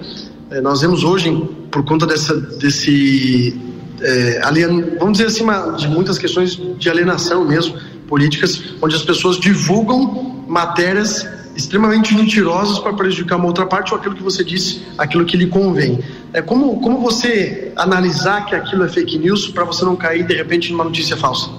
É, 0.50 0.62
nós 0.62 0.81
vemos 0.81 1.03
hoje, 1.03 1.31
por 1.72 1.84
conta 1.84 2.05
dessa, 2.05 2.36
desse. 2.36 3.60
É, 4.01 4.41
alien, 4.43 4.98
vamos 5.00 5.17
dizer 5.17 5.27
assim, 5.27 5.45
de 5.77 5.88
muitas 5.88 6.17
questões 6.17 6.60
de 6.77 6.89
alienação 6.89 7.45
mesmo, 7.45 7.75
políticas, 8.07 8.75
onde 8.81 8.95
as 8.95 9.03
pessoas 9.03 9.39
divulgam 9.39 10.43
matérias 10.48 11.25
extremamente 11.55 12.13
mentirosas 12.13 12.79
para 12.79 12.93
prejudicar 12.93 13.38
uma 13.38 13.45
outra 13.45 13.65
parte 13.65 13.93
ou 13.93 14.00
aquilo 14.00 14.15
que 14.15 14.24
você 14.24 14.43
disse, 14.43 14.83
aquilo 14.97 15.25
que 15.25 15.38
lhe 15.38 15.47
convém. 15.47 16.00
É 16.33 16.41
como, 16.41 16.79
como 16.81 17.00
você 17.00 17.71
analisar 17.75 18.45
que 18.45 18.53
aquilo 18.53 18.83
é 18.83 18.89
fake 18.89 19.17
news 19.17 19.47
para 19.47 19.63
você 19.63 19.85
não 19.85 19.95
cair 19.95 20.25
de 20.25 20.35
repente 20.35 20.71
numa 20.71 20.83
notícia 20.83 21.15
falsa? 21.15 21.50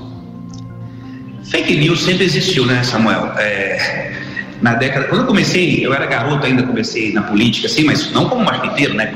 Fake 1.45 1.77
news 1.77 2.03
sempre 2.03 2.25
existiu, 2.25 2.67
né, 2.67 2.83
Samuel? 2.83 3.33
É, 3.39 4.13
na 4.61 4.75
década, 4.75 5.07
quando 5.07 5.23
eu 5.23 5.27
comecei, 5.27 5.85
eu 5.85 5.95
era 5.95 6.07
garoto 6.07 6.45
ainda, 6.45 6.63
comecei 6.63 7.13
na 7.13 7.23
política, 7.23 7.67
assim, 7.67 7.85
mas 7.85 8.13
não 8.13 8.29
como 8.29 8.45
marqueteiro, 8.45 8.95
né, 8.95 9.13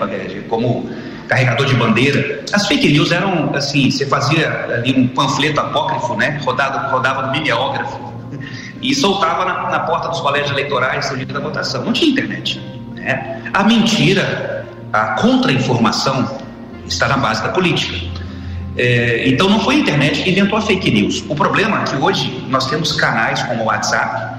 como 0.48 0.88
carregador 1.28 1.66
de 1.66 1.74
bandeira. 1.74 2.42
As 2.52 2.66
fake 2.66 2.90
news 2.90 3.12
eram 3.12 3.54
assim, 3.54 3.90
você 3.90 4.06
fazia 4.06 4.48
ali 4.72 4.94
um 4.98 5.08
panfleto 5.08 5.60
apócrifo, 5.60 6.14
né, 6.16 6.40
rodado, 6.42 6.90
rodava 6.90 7.26
no 7.26 7.32
mimeógrafo 7.32 8.09
e 8.80 8.94
soltava 8.94 9.44
na, 9.44 9.70
na 9.70 9.80
porta 9.80 10.08
dos 10.08 10.20
colégios 10.20 10.50
eleitorais 10.50 11.10
no 11.10 11.16
dia 11.16 11.26
da 11.26 11.40
votação. 11.40 11.84
Não 11.84 11.92
tinha 11.92 12.10
internet. 12.10 12.60
Né? 12.94 13.42
A 13.52 13.62
mentira, 13.64 14.66
a 14.92 15.14
contra-informação 15.20 16.38
está 16.86 17.08
na 17.08 17.16
base 17.16 17.42
da 17.42 17.50
política. 17.50 17.96
É, 18.76 19.28
então 19.28 19.48
não 19.48 19.60
foi 19.60 19.76
a 19.76 19.78
internet 19.78 20.22
que 20.22 20.30
inventou 20.30 20.56
a 20.56 20.62
fake 20.62 20.90
news. 20.90 21.24
O 21.28 21.34
problema 21.34 21.82
é 21.82 21.84
que 21.84 21.96
hoje 21.96 22.44
nós 22.48 22.68
temos 22.68 22.92
canais 22.92 23.42
como 23.42 23.64
o 23.64 23.66
WhatsApp 23.66 24.38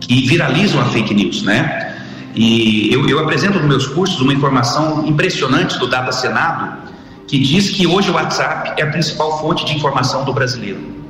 que 0.00 0.26
viralizam 0.26 0.80
a 0.80 0.84
fake 0.86 1.12
news, 1.14 1.42
né? 1.42 1.94
E 2.34 2.92
eu, 2.92 3.06
eu 3.08 3.18
apresento 3.18 3.58
nos 3.58 3.68
meus 3.68 3.86
cursos 3.86 4.20
uma 4.20 4.32
informação 4.32 5.06
impressionante 5.06 5.78
do 5.78 5.86
Data 5.86 6.12
Senado 6.12 6.90
que 7.28 7.38
diz 7.38 7.70
que 7.70 7.86
hoje 7.86 8.10
o 8.10 8.14
WhatsApp 8.14 8.80
é 8.80 8.84
a 8.84 8.90
principal 8.90 9.38
fonte 9.38 9.64
de 9.66 9.74
informação 9.74 10.24
do 10.24 10.32
brasileiro 10.32 11.01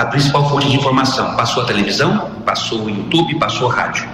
a 0.00 0.06
principal 0.06 0.48
fonte 0.48 0.66
de 0.66 0.76
informação. 0.76 1.36
Passou 1.36 1.62
a 1.62 1.66
televisão, 1.66 2.30
passou 2.46 2.86
o 2.86 2.88
YouTube, 2.88 3.38
passou 3.38 3.68
o 3.68 3.70
rádio. 3.70 4.08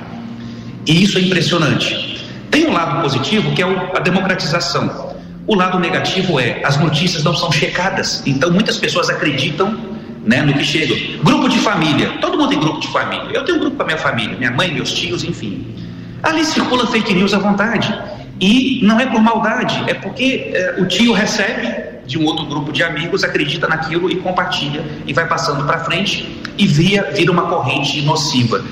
E 0.84 1.04
isso 1.04 1.16
é 1.16 1.20
impressionante. 1.20 2.26
Tem 2.50 2.66
um 2.66 2.72
lado 2.72 3.02
positivo 3.02 3.52
que 3.52 3.62
é 3.62 3.66
a 3.94 4.00
democratização. 4.00 5.14
O 5.46 5.54
lado 5.54 5.78
negativo 5.78 6.40
é 6.40 6.60
as 6.64 6.76
notícias 6.76 7.22
não 7.22 7.36
são 7.36 7.52
checadas, 7.52 8.20
então 8.26 8.50
muitas 8.50 8.76
pessoas 8.78 9.08
acreditam 9.08 9.78
né, 10.24 10.42
no 10.42 10.54
que 10.54 10.64
chega. 10.64 11.22
Grupo 11.22 11.48
de 11.48 11.58
família, 11.60 12.18
todo 12.20 12.36
mundo 12.36 12.48
tem 12.48 12.58
grupo 12.58 12.80
de 12.80 12.88
família. 12.88 13.30
Eu 13.32 13.44
tenho 13.44 13.58
um 13.58 13.60
grupo 13.60 13.76
com 13.76 13.82
a 13.84 13.86
minha 13.86 13.98
família, 13.98 14.36
minha 14.36 14.50
mãe, 14.50 14.74
meus 14.74 14.92
tios, 14.92 15.22
enfim. 15.22 15.72
Ali 16.20 16.44
circula 16.44 16.84
fake 16.88 17.14
news 17.14 17.32
à 17.32 17.38
vontade. 17.38 17.96
E 18.40 18.80
não 18.82 18.98
é 18.98 19.06
por 19.06 19.22
maldade, 19.22 19.84
é 19.86 19.94
porque 19.94 20.50
é, 20.52 20.74
o 20.78 20.86
tio 20.86 21.12
recebe 21.12 21.95
de 22.06 22.18
um 22.18 22.24
outro 22.24 22.46
grupo 22.46 22.72
de 22.72 22.82
amigos, 22.82 23.24
acredita 23.24 23.66
naquilo 23.66 24.10
e 24.10 24.16
compartilha 24.16 24.84
e 25.06 25.12
vai 25.12 25.26
passando 25.26 25.64
para 25.64 25.80
frente 25.80 26.40
e 26.56 26.66
via, 26.66 27.10
vira 27.14 27.32
uma 27.32 27.48
corrente 27.48 28.00
nociva. 28.02 28.64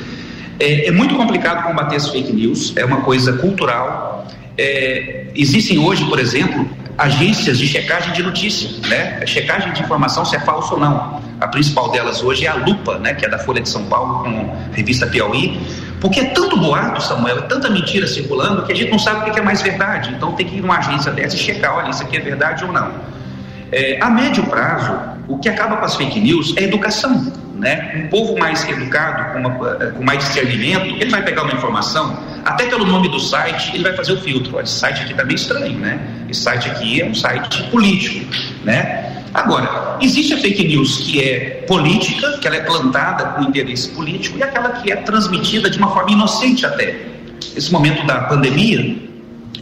É, 0.58 0.88
é, 0.88 0.90
muito 0.90 1.16
complicado 1.16 1.66
combater 1.66 1.96
as 1.96 2.08
fake 2.08 2.32
news, 2.32 2.72
é 2.76 2.84
uma 2.84 3.00
coisa 3.00 3.32
cultural. 3.34 4.26
É, 4.56 5.26
existem 5.34 5.78
hoje, 5.78 6.04
por 6.04 6.18
exemplo, 6.20 6.68
agências 6.96 7.58
de 7.58 7.66
checagem 7.66 8.12
de 8.12 8.22
notícia, 8.22 8.70
né? 8.88 9.26
Checagem 9.26 9.72
de 9.72 9.82
informação 9.82 10.24
se 10.24 10.36
é 10.36 10.40
falso 10.40 10.74
ou 10.74 10.80
não. 10.80 11.20
A 11.40 11.48
principal 11.48 11.90
delas 11.90 12.22
hoje 12.22 12.46
é 12.46 12.48
a 12.48 12.54
Lupa, 12.54 12.98
né? 12.98 13.14
Que 13.14 13.26
é 13.26 13.28
da 13.28 13.38
Folha 13.38 13.60
de 13.60 13.68
São 13.68 13.84
Paulo 13.86 14.22
com 14.22 14.28
a 14.72 14.74
revista 14.76 15.06
Piauí. 15.06 15.60
Porque 16.00 16.20
é 16.20 16.24
tanto 16.26 16.56
boato, 16.56 17.02
Samuel, 17.02 17.38
é 17.38 17.42
tanta 17.42 17.68
mentira 17.70 18.06
circulando 18.06 18.64
que 18.64 18.72
a 18.72 18.76
gente 18.76 18.90
não 18.90 18.98
sabe 18.98 19.28
o 19.28 19.32
que 19.32 19.40
é 19.40 19.42
mais 19.42 19.62
verdade. 19.62 20.12
Então 20.14 20.32
tem 20.32 20.46
que 20.46 20.56
ir 20.56 20.60
numa 20.60 20.78
agência 20.78 21.10
dessa 21.10 21.34
e 21.34 21.38
checar, 21.38 21.76
olha, 21.76 21.90
isso 21.90 22.02
aqui 22.02 22.16
é 22.16 22.20
verdade 22.20 22.64
ou 22.64 22.72
não. 22.72 22.92
É, 23.74 23.98
a 24.00 24.08
médio 24.08 24.44
prazo, 24.46 24.96
o 25.26 25.36
que 25.38 25.48
acaba 25.48 25.78
com 25.78 25.84
as 25.84 25.96
fake 25.96 26.20
news 26.20 26.54
é 26.56 26.62
educação. 26.62 27.32
Né? 27.56 28.04
Um 28.04 28.08
povo 28.08 28.38
mais 28.38 28.68
educado, 28.68 29.32
com, 29.32 29.40
uma, 29.40 29.76
eh, 29.80 29.86
com 29.96 30.04
mais 30.04 30.18
discernimento, 30.20 30.96
ele 31.00 31.10
vai 31.10 31.22
pegar 31.22 31.42
uma 31.42 31.52
informação, 31.52 32.18
até 32.44 32.66
pelo 32.66 32.84
nome 32.84 33.08
do 33.08 33.18
site, 33.18 33.74
ele 33.74 33.82
vai 33.82 33.94
fazer 33.94 34.12
o 34.12 34.20
filtro. 34.20 34.60
Esse 34.60 34.74
site 34.74 35.02
aqui 35.02 35.12
está 35.12 35.24
meio 35.24 35.36
estranho, 35.36 35.78
né? 35.78 35.98
Esse 36.28 36.42
site 36.42 36.68
aqui 36.68 37.00
é 37.00 37.06
um 37.06 37.14
site 37.14 37.64
político, 37.70 38.26
né? 38.64 39.24
Agora, 39.32 39.96
existe 40.00 40.34
a 40.34 40.38
fake 40.38 40.68
news 40.68 40.98
que 40.98 41.22
é 41.22 41.64
política, 41.66 42.38
que 42.38 42.46
ela 42.46 42.56
é 42.56 42.60
plantada 42.60 43.24
com 43.30 43.42
interesse 43.42 43.88
político, 43.88 44.38
e 44.38 44.42
aquela 44.42 44.70
que 44.70 44.92
é 44.92 44.96
transmitida 44.96 45.68
de 45.68 45.78
uma 45.78 45.88
forma 45.92 46.12
inocente 46.12 46.64
até. 46.66 46.96
Esse 47.56 47.72
momento 47.72 48.06
da 48.06 48.22
pandemia, 48.22 49.03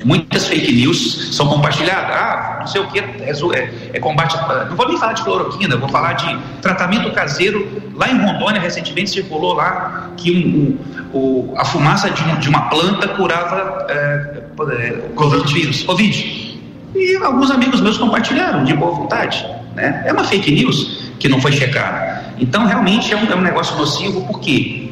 Muitas 0.04 0.46
fake 0.46 0.72
news 0.72 1.34
são 1.34 1.46
compartilhadas. 1.46 2.10
Ah, 2.14 2.56
não 2.60 2.66
sei 2.66 2.80
o 2.80 2.86
que, 2.88 2.98
é, 2.98 3.02
é, 3.02 3.90
é 3.92 4.00
combate. 4.00 4.36
Não 4.68 4.76
vou 4.76 4.88
nem 4.88 4.98
falar 4.98 5.12
de 5.12 5.22
cloroquina, 5.22 5.76
vou 5.76 5.88
falar 5.88 6.14
de 6.14 6.36
tratamento 6.60 7.10
caseiro. 7.12 7.82
Lá 7.94 8.10
em 8.10 8.18
Rondônia, 8.18 8.60
recentemente 8.60 9.10
circulou 9.10 9.54
lá 9.54 10.10
que 10.16 10.78
um, 11.12 11.16
um, 11.16 11.54
a 11.56 11.64
fumaça 11.64 12.10
de, 12.10 12.22
de, 12.38 12.48
uma 12.48 12.62
planta 12.62 13.08
curava 13.08 13.86
é, 13.88 14.42
é, 14.72 14.90
Covid. 15.14 15.84
Covid. 15.84 16.60
E 16.94 17.16
alguns 17.16 17.50
amigos 17.50 17.80
meus 17.80 17.96
compartilharam 17.96 18.64
de 18.64 18.74
boa 18.74 18.92
vontade. 18.92 19.46
Né? 19.74 20.02
É 20.06 20.12
uma 20.12 20.24
fake 20.24 20.50
news 20.50 21.12
que 21.18 21.28
não 21.28 21.40
foi 21.40 21.52
checada. 21.52 22.22
Então, 22.38 22.66
realmente 22.66 23.12
é 23.12 23.16
um, 23.16 23.30
é 23.30 23.36
um 23.36 23.40
negócio 23.40 23.76
nocivo, 23.76 24.26
porque 24.26 24.90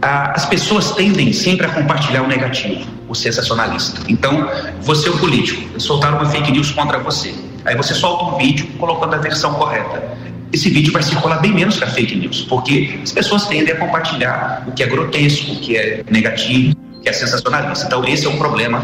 ah, 0.00 0.32
as 0.34 0.46
pessoas 0.46 0.92
tendem 0.92 1.32
sempre 1.32 1.66
a 1.66 1.68
compartilhar 1.68 2.22
o 2.22 2.26
negativo 2.26 2.95
o 3.08 3.14
sensacionalista. 3.14 4.00
Então, 4.08 4.48
você 4.80 5.08
é 5.08 5.12
o 5.12 5.18
político, 5.18 5.80
soltaram 5.80 6.18
uma 6.18 6.26
fake 6.26 6.50
news 6.52 6.70
contra 6.70 6.98
você. 6.98 7.34
Aí 7.64 7.76
você 7.76 7.94
solta 7.94 8.24
um 8.24 8.38
vídeo 8.38 8.66
colocando 8.78 9.14
a 9.14 9.18
versão 9.18 9.54
correta. 9.54 10.16
Esse 10.52 10.70
vídeo 10.70 10.92
vai 10.92 11.02
circular 11.02 11.40
bem 11.40 11.52
menos 11.52 11.76
que 11.76 11.84
a 11.84 11.88
fake 11.88 12.14
news, 12.14 12.42
porque 12.48 13.00
as 13.02 13.12
pessoas 13.12 13.46
tendem 13.46 13.74
a 13.74 13.78
compartilhar 13.78 14.64
o 14.66 14.72
que 14.72 14.82
é 14.82 14.86
grotesco, 14.86 15.52
o 15.52 15.56
que 15.56 15.76
é 15.76 16.04
negativo, 16.08 16.76
o 16.94 17.00
que 17.00 17.08
é 17.08 17.12
sensacionalista. 17.12 17.86
Então, 17.86 18.04
esse 18.04 18.26
é 18.26 18.28
um 18.28 18.38
problema 18.38 18.82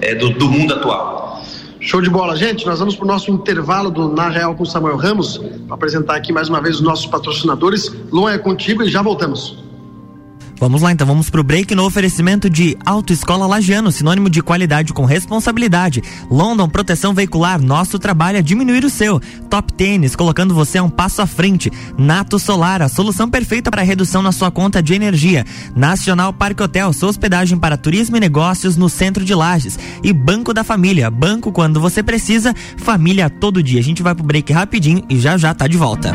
é, 0.00 0.14
do, 0.14 0.30
do 0.30 0.48
mundo 0.48 0.74
atual. 0.74 1.42
Show 1.80 2.02
de 2.02 2.10
bola, 2.10 2.36
gente. 2.36 2.66
Nós 2.66 2.80
vamos 2.80 2.96
para 2.96 3.04
o 3.04 3.08
nosso 3.08 3.30
intervalo 3.30 3.90
do 3.90 4.08
Na 4.08 4.28
Real 4.28 4.54
com 4.54 4.64
Samuel 4.64 4.96
Ramos, 4.96 5.40
apresentar 5.70 6.16
aqui 6.16 6.32
mais 6.32 6.48
uma 6.48 6.60
vez 6.60 6.76
os 6.76 6.82
nossos 6.82 7.06
patrocinadores. 7.06 7.90
Luan 8.10 8.32
é 8.32 8.38
contigo 8.38 8.82
e 8.82 8.90
já 8.90 9.00
voltamos. 9.00 9.67
Vamos 10.60 10.82
lá 10.82 10.90
então, 10.90 11.06
vamos 11.06 11.30
pro 11.30 11.44
break 11.44 11.72
no 11.74 11.84
oferecimento 11.84 12.50
de 12.50 12.76
Autoescola 12.84 13.46
Lagiano, 13.46 13.92
sinônimo 13.92 14.28
de 14.28 14.42
qualidade 14.42 14.92
com 14.92 15.04
responsabilidade. 15.04 16.02
London 16.28 16.68
Proteção 16.68 17.14
Veicular, 17.14 17.62
nosso 17.62 17.96
trabalho 17.96 18.38
é 18.38 18.42
diminuir 18.42 18.84
o 18.84 18.90
seu. 18.90 19.20
Top 19.48 19.72
Tênis, 19.72 20.16
colocando 20.16 20.54
você 20.54 20.78
a 20.78 20.82
um 20.82 20.90
passo 20.90 21.22
à 21.22 21.26
frente. 21.26 21.70
Nato 21.96 22.40
Solar, 22.40 22.82
a 22.82 22.88
solução 22.88 23.30
perfeita 23.30 23.70
para 23.70 23.82
redução 23.82 24.20
na 24.20 24.32
sua 24.32 24.50
conta 24.50 24.82
de 24.82 24.94
energia. 24.94 25.46
Nacional 25.76 26.32
Parque 26.32 26.62
Hotel, 26.62 26.92
sua 26.92 27.10
hospedagem 27.10 27.56
para 27.56 27.76
turismo 27.76 28.16
e 28.16 28.20
negócios 28.20 28.76
no 28.76 28.88
centro 28.88 29.24
de 29.24 29.34
Lages. 29.34 29.78
E 30.02 30.12
Banco 30.12 30.52
da 30.52 30.64
Família, 30.64 31.08
banco 31.08 31.52
quando 31.52 31.80
você 31.80 32.02
precisa, 32.02 32.52
família 32.78 33.30
todo 33.30 33.62
dia. 33.62 33.78
A 33.78 33.84
gente 33.84 34.02
vai 34.02 34.14
pro 34.14 34.24
break 34.24 34.52
rapidinho 34.52 35.04
e 35.08 35.20
já 35.20 35.38
já 35.38 35.54
tá 35.54 35.68
de 35.68 35.76
volta. 35.76 36.12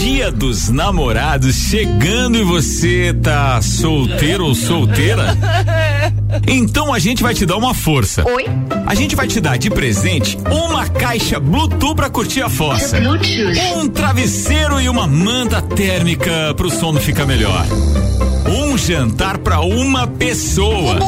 Dia 0.00 0.32
dos 0.32 0.70
Namorados 0.70 1.54
chegando 1.54 2.38
e 2.38 2.42
você 2.42 3.14
tá 3.22 3.60
solteiro 3.60 4.46
ou 4.46 4.54
solteira? 4.54 5.36
Então 6.48 6.94
a 6.94 6.98
gente 6.98 7.22
vai 7.22 7.34
te 7.34 7.44
dar 7.44 7.58
uma 7.58 7.74
força. 7.74 8.24
Oi? 8.26 8.46
A 8.86 8.94
gente 8.94 9.14
vai 9.14 9.26
te 9.26 9.42
dar 9.42 9.58
de 9.58 9.68
presente 9.68 10.38
uma 10.50 10.88
caixa 10.88 11.38
Bluetooth 11.38 11.94
pra 11.94 12.08
curtir 12.08 12.40
a 12.40 12.48
fossa. 12.48 12.96
Um 13.76 13.88
travesseiro 13.88 14.80
e 14.80 14.88
uma 14.88 15.06
manta 15.06 15.60
térmica 15.60 16.54
pro 16.56 16.70
sono 16.70 16.98
ficar 16.98 17.26
melhor. 17.26 17.66
Um 18.48 18.78
jantar 18.78 19.36
para 19.36 19.60
uma 19.60 20.06
pessoa. 20.06 20.98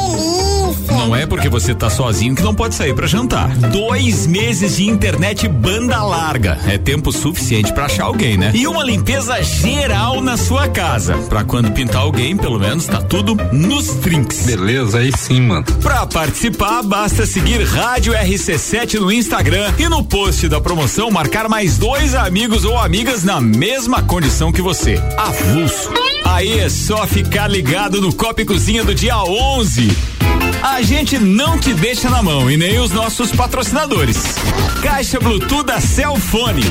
Não 0.91 1.15
é 1.15 1.25
porque 1.25 1.49
você 1.49 1.73
tá 1.73 1.89
sozinho 1.89 2.35
que 2.35 2.41
não 2.41 2.53
pode 2.53 2.75
sair 2.75 2.93
para 2.93 3.07
jantar. 3.07 3.49
Dois 3.49 4.27
meses 4.27 4.77
de 4.77 4.87
internet 4.87 5.47
banda 5.47 6.01
larga. 6.03 6.59
É 6.67 6.77
tempo 6.77 7.11
suficiente 7.11 7.73
para 7.73 7.85
achar 7.85 8.05
alguém, 8.05 8.37
né? 8.37 8.51
E 8.53 8.67
uma 8.67 8.83
limpeza 8.83 9.41
geral 9.41 10.21
na 10.21 10.37
sua 10.37 10.67
casa. 10.67 11.17
Pra 11.29 11.43
quando 11.43 11.71
pintar 11.71 12.01
alguém, 12.01 12.35
pelo 12.37 12.59
menos 12.59 12.85
tá 12.85 13.01
tudo 13.01 13.35
nos 13.51 13.87
trinks. 13.95 14.45
Beleza, 14.45 14.99
aí 14.99 15.11
sim, 15.17 15.41
mano. 15.41 15.65
Pra 15.81 16.05
participar, 16.05 16.83
basta 16.83 17.25
seguir 17.25 17.63
Rádio 17.63 18.13
RC7 18.13 18.99
no 18.99 19.11
Instagram 19.11 19.71
e 19.77 19.87
no 19.87 20.03
post 20.03 20.47
da 20.47 20.59
promoção 20.59 21.11
marcar 21.11 21.47
mais 21.49 21.77
dois 21.77 22.15
amigos 22.15 22.65
ou 22.65 22.77
amigas 22.77 23.23
na 23.23 23.39
mesma 23.39 24.01
condição 24.01 24.51
que 24.51 24.61
você. 24.61 25.01
Avulso. 25.17 25.91
Aí 26.25 26.59
é 26.59 26.69
só 26.69 27.05
ficar 27.05 27.47
ligado 27.47 28.01
no 28.01 28.13
Copa 28.13 28.43
Cozinha 28.45 28.83
do 28.83 28.95
dia 28.95 29.17
11. 29.17 30.12
A 30.61 30.81
gente 30.81 31.19
não 31.19 31.59
te 31.59 31.73
deixa 31.73 32.09
na 32.09 32.23
mão 32.23 32.49
e 32.49 32.57
nem 32.57 32.79
os 32.79 32.91
nossos 32.91 33.31
patrocinadores. 33.31 34.17
Caixa 34.81 35.19
Bluetooth 35.19 35.65
da 35.65 35.79
Celfone. 35.79 36.63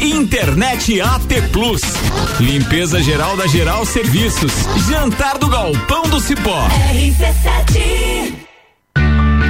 Internet 0.00 1.00
AT 1.00 1.50
Plus. 1.52 1.82
Limpeza 2.40 3.02
geral 3.02 3.36
da 3.36 3.46
Geral 3.46 3.84
Serviços. 3.84 4.52
Jantar 4.88 5.38
do 5.38 5.48
Galpão 5.48 6.04
do 6.04 6.20
Cipó. 6.20 6.68
RC7 6.92 8.44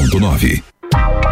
ponto 0.00 0.18
nove. 0.18 0.69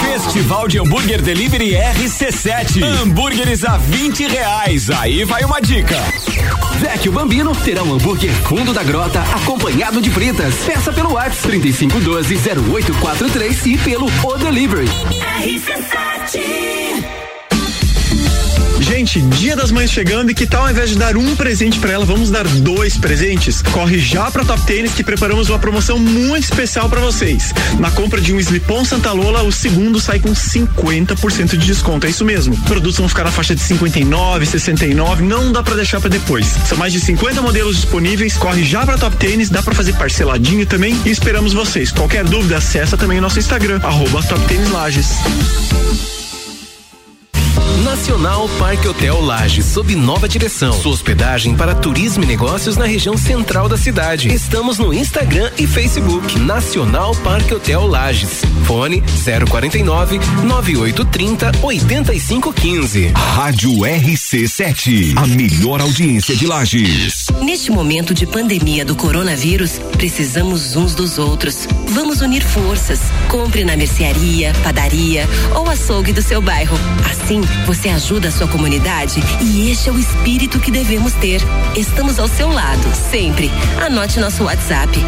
Festival 0.00 0.66
de 0.68 0.78
Hambúrguer 0.78 1.20
Delivery 1.22 1.72
RC7. 1.72 2.82
Hambúrgueres 2.82 3.64
a 3.64 3.76
20 3.76 4.26
reais. 4.26 4.88
Aí 4.90 5.24
vai 5.24 5.44
uma 5.44 5.60
dica. 5.60 5.96
Vecchio 6.78 7.12
Bambino 7.12 7.54
terá 7.54 7.82
um 7.82 7.92
hambúrguer 7.94 8.32
fundo 8.32 8.72
da 8.72 8.82
grota 8.82 9.20
acompanhado 9.20 10.00
de 10.02 10.10
fritas. 10.10 10.54
Peça 10.66 10.92
pelo 10.92 11.12
WhatsApp 11.12 11.60
3512-0843 11.60 13.66
e 13.66 13.78
pelo 13.78 14.06
O 14.06 14.38
Delivery. 14.38 14.88
RC7 15.42 17.13
Gente, 18.94 19.20
Dia 19.22 19.56
das 19.56 19.72
Mães 19.72 19.90
chegando 19.90 20.30
e 20.30 20.34
que 20.34 20.46
tal 20.46 20.62
ao 20.62 20.70
invés 20.70 20.90
de 20.90 20.96
dar 20.96 21.16
um 21.16 21.34
presente 21.34 21.80
para 21.80 21.90
ela, 21.90 22.04
vamos 22.04 22.30
dar 22.30 22.46
dois 22.46 22.96
presentes? 22.96 23.60
Corre 23.60 23.98
já 23.98 24.30
para 24.30 24.44
Top 24.44 24.62
Tênis 24.62 24.94
que 24.94 25.02
preparamos 25.02 25.48
uma 25.48 25.58
promoção 25.58 25.98
muito 25.98 26.44
especial 26.44 26.88
para 26.88 27.00
vocês. 27.00 27.52
Na 27.80 27.90
compra 27.90 28.20
de 28.20 28.32
um 28.32 28.38
Slipon 28.38 28.84
Santa 28.84 29.10
Lola, 29.10 29.42
o 29.42 29.50
segundo 29.50 29.98
sai 29.98 30.20
com 30.20 30.30
50% 30.30 31.56
de 31.56 31.66
desconto. 31.66 32.06
É 32.06 32.10
isso 32.10 32.24
mesmo. 32.24 32.56
Produtos 32.58 32.96
vão 32.96 33.08
ficar 33.08 33.24
na 33.24 33.32
faixa 33.32 33.52
de 33.52 33.62
59, 33.62 34.46
69, 34.46 35.24
não 35.24 35.50
dá 35.50 35.60
para 35.60 35.74
deixar 35.74 36.00
para 36.00 36.10
depois. 36.10 36.46
São 36.68 36.78
mais 36.78 36.92
de 36.92 37.00
50 37.00 37.42
modelos 37.42 37.74
disponíveis. 37.74 38.36
Corre 38.36 38.62
já 38.62 38.86
para 38.86 38.96
Top 38.96 39.16
Tênis, 39.16 39.50
dá 39.50 39.60
para 39.60 39.74
fazer 39.74 39.94
parceladinho 39.94 40.64
também 40.66 40.96
e 41.04 41.10
esperamos 41.10 41.52
vocês. 41.52 41.90
Qualquer 41.90 42.22
dúvida, 42.22 42.58
acessa 42.58 42.96
também 42.96 43.18
o 43.18 43.22
nosso 43.22 43.40
Instagram, 43.40 43.80
arroba 43.82 44.22
Top 44.22 44.40
Tênis 44.46 44.70
Lages. 44.70 46.23
Nacional 47.82 48.48
Parque 48.58 48.86
Hotel 48.86 49.20
Lages, 49.20 49.66
sob 49.66 49.96
nova 49.96 50.28
direção. 50.28 50.72
Sua 50.72 50.92
hospedagem 50.92 51.56
para 51.56 51.74
turismo 51.74 52.22
e 52.22 52.26
negócios 52.26 52.76
na 52.76 52.86
região 52.86 53.16
central 53.16 53.68
da 53.68 53.76
cidade. 53.76 54.32
Estamos 54.32 54.78
no 54.78 54.94
Instagram 54.94 55.50
e 55.58 55.66
Facebook. 55.66 56.38
Nacional 56.38 57.14
Parque 57.16 57.52
Hotel 57.52 57.84
Lages. 57.86 58.42
Fone 58.64 59.02
049 59.50 60.20
9830 60.44 61.52
8515. 61.62 63.08
Rádio 63.08 63.70
RC7, 63.70 65.14
a 65.16 65.26
melhor 65.26 65.80
audiência 65.80 66.36
de 66.36 66.46
Lages. 66.46 67.26
Neste 67.42 67.70
momento 67.72 68.14
de 68.14 68.26
pandemia 68.26 68.84
do 68.84 68.94
coronavírus, 68.94 69.80
precisamos 69.96 70.76
uns 70.76 70.94
dos 70.94 71.18
outros. 71.18 71.66
Vamos 71.88 72.20
unir 72.20 72.42
forças. 72.44 73.00
Compre 73.28 73.64
na 73.64 73.76
mercearia, 73.76 74.52
padaria 74.62 75.28
ou 75.54 75.68
açougue 75.68 76.12
do 76.12 76.22
seu 76.22 76.40
bairro. 76.40 76.76
Assim, 77.10 77.40
você 77.64 77.88
ajuda 77.88 78.28
a 78.28 78.30
sua 78.30 78.46
comunidade 78.46 79.20
e 79.40 79.70
este 79.70 79.88
é 79.88 79.92
o 79.92 79.98
espírito 79.98 80.60
que 80.60 80.70
devemos 80.70 81.14
ter. 81.14 81.40
Estamos 81.76 82.18
ao 82.18 82.28
seu 82.28 82.48
lado, 82.48 82.82
sempre. 83.10 83.50
Anote 83.84 84.20
nosso 84.20 84.44
WhatsApp 84.44 84.98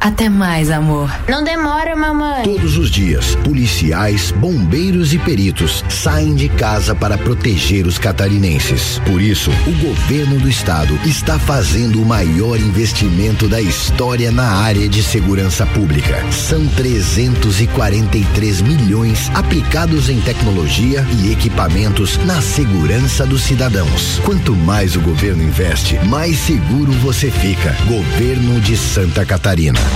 até 0.00 0.28
mais, 0.28 0.70
amor. 0.70 1.10
Não 1.28 1.42
demora, 1.42 1.96
mamãe. 1.96 2.44
Todos 2.44 2.76
os 2.76 2.90
dias, 2.90 3.34
policiais, 3.36 4.30
bombeiros 4.32 5.12
e 5.12 5.18
peritos 5.18 5.84
saem 5.88 6.34
de 6.34 6.48
casa 6.48 6.94
para 6.94 7.18
proteger 7.18 7.86
os 7.86 7.98
catarinenses. 7.98 9.00
Por 9.04 9.20
isso, 9.20 9.50
o 9.66 9.72
governo 9.84 10.38
do 10.38 10.48
estado 10.48 10.98
está 11.04 11.38
fazendo 11.38 12.00
o 12.00 12.06
maior 12.06 12.58
investimento 12.58 13.48
da 13.48 13.60
história 13.60 14.30
na 14.30 14.48
área 14.48 14.88
de 14.88 15.02
segurança 15.02 15.66
pública. 15.66 16.24
São 16.30 16.66
343 16.68 18.60
milhões 18.62 19.30
aplicados 19.34 20.08
em 20.08 20.20
tecnologia 20.20 21.04
e 21.22 21.32
equipamentos 21.32 22.16
na 22.18 22.40
segurança 22.40 23.26
dos 23.26 23.42
cidadãos. 23.42 24.20
Quanto 24.24 24.54
mais 24.54 24.94
o 24.94 25.00
governo 25.00 25.42
investe, 25.42 25.98
mais 26.06 26.38
seguro 26.38 26.92
você 26.92 27.30
fica. 27.30 27.76
Governo 27.86 28.60
de 28.60 28.76
Santa 28.76 29.24
Catarina. 29.26 29.87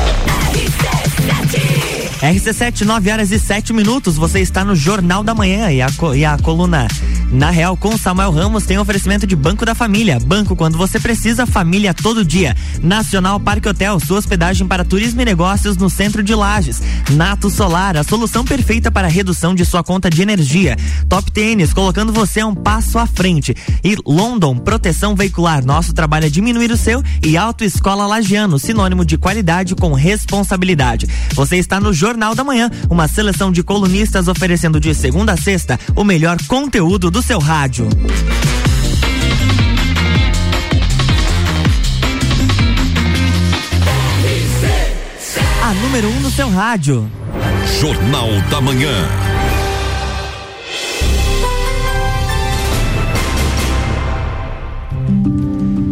RC7, 2.22 2.82
9 2.82 3.10
horas 3.10 3.32
e 3.32 3.38
7 3.38 3.72
minutos. 3.72 4.16
Você 4.16 4.40
está 4.40 4.64
no 4.64 4.76
Jornal 4.76 5.24
da 5.24 5.34
Manhã 5.34 5.72
e 5.72 5.82
a, 5.82 5.88
e 6.14 6.24
a 6.24 6.38
coluna 6.38 6.86
Na 7.32 7.48
Real 7.48 7.78
com 7.78 7.96
Samuel 7.96 8.30
Ramos 8.30 8.66
tem 8.66 8.78
oferecimento 8.78 9.26
de 9.26 9.34
Banco 9.34 9.64
da 9.64 9.74
Família. 9.74 10.20
Banco 10.20 10.54
quando 10.54 10.76
você 10.76 11.00
precisa, 11.00 11.46
família 11.46 11.94
todo 11.94 12.26
dia. 12.26 12.54
Nacional 12.82 13.40
Parque 13.40 13.70
Hotel, 13.70 13.98
sua 14.00 14.18
hospedagem 14.18 14.66
para 14.66 14.84
turismo 14.84 15.22
e 15.22 15.24
negócios 15.24 15.78
no 15.78 15.88
centro 15.88 16.22
de 16.22 16.34
Lages. 16.34 16.82
Nato 17.12 17.48
Solar, 17.48 17.96
a 17.96 18.04
solução 18.04 18.44
perfeita 18.44 18.90
para 18.90 19.06
a 19.06 19.10
redução 19.10 19.54
de 19.54 19.64
sua 19.64 19.82
conta 19.82 20.10
de 20.10 20.20
energia. 20.20 20.76
Top 21.08 21.32
Tênis, 21.32 21.72
colocando 21.72 22.12
você 22.12 22.44
um 22.44 22.54
passo 22.54 22.98
à 22.98 23.06
frente. 23.06 23.56
E 23.82 23.96
London, 24.04 24.58
proteção 24.58 25.14
veicular. 25.14 25.64
Nosso 25.64 25.94
trabalho 25.94 26.26
é 26.26 26.30
diminuir 26.30 26.70
o 26.70 26.76
seu 26.76 27.02
e 27.24 27.38
Autoescola 27.38 28.06
Lagiano, 28.06 28.58
sinônimo 28.58 29.06
de 29.06 29.16
qualidade 29.16 29.74
com 29.74 29.94
responsabilidade. 29.94 31.08
Você 31.32 31.56
está 31.56 31.80
no 31.80 31.94
Jornal 31.94 32.34
da 32.34 32.44
Manhã, 32.44 32.70
uma 32.90 33.08
seleção 33.08 33.50
de 33.50 33.62
colunistas 33.62 34.28
oferecendo 34.28 34.78
de 34.78 34.94
segunda 34.94 35.32
a 35.32 35.36
sexta 35.38 35.80
o 35.96 36.04
melhor 36.04 36.36
conteúdo 36.46 37.10
do 37.10 37.21
seu 37.22 37.38
rádio. 37.38 37.88
A 45.62 45.74
número 45.74 46.08
1 46.08 46.10
um 46.10 46.20
no 46.20 46.30
seu 46.30 46.50
rádio. 46.50 47.08
Jornal 47.80 48.28
da 48.50 48.60
Manhã. 48.60 48.90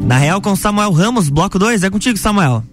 Na 0.05 0.19
Real 0.19 0.41
com 0.41 0.57
Samuel 0.57 0.91
Ramos, 0.91 1.29
bloco 1.29 1.57
2, 1.59 1.85
é 1.85 1.91
contigo, 1.91 2.19
Samuel. 2.19 2.65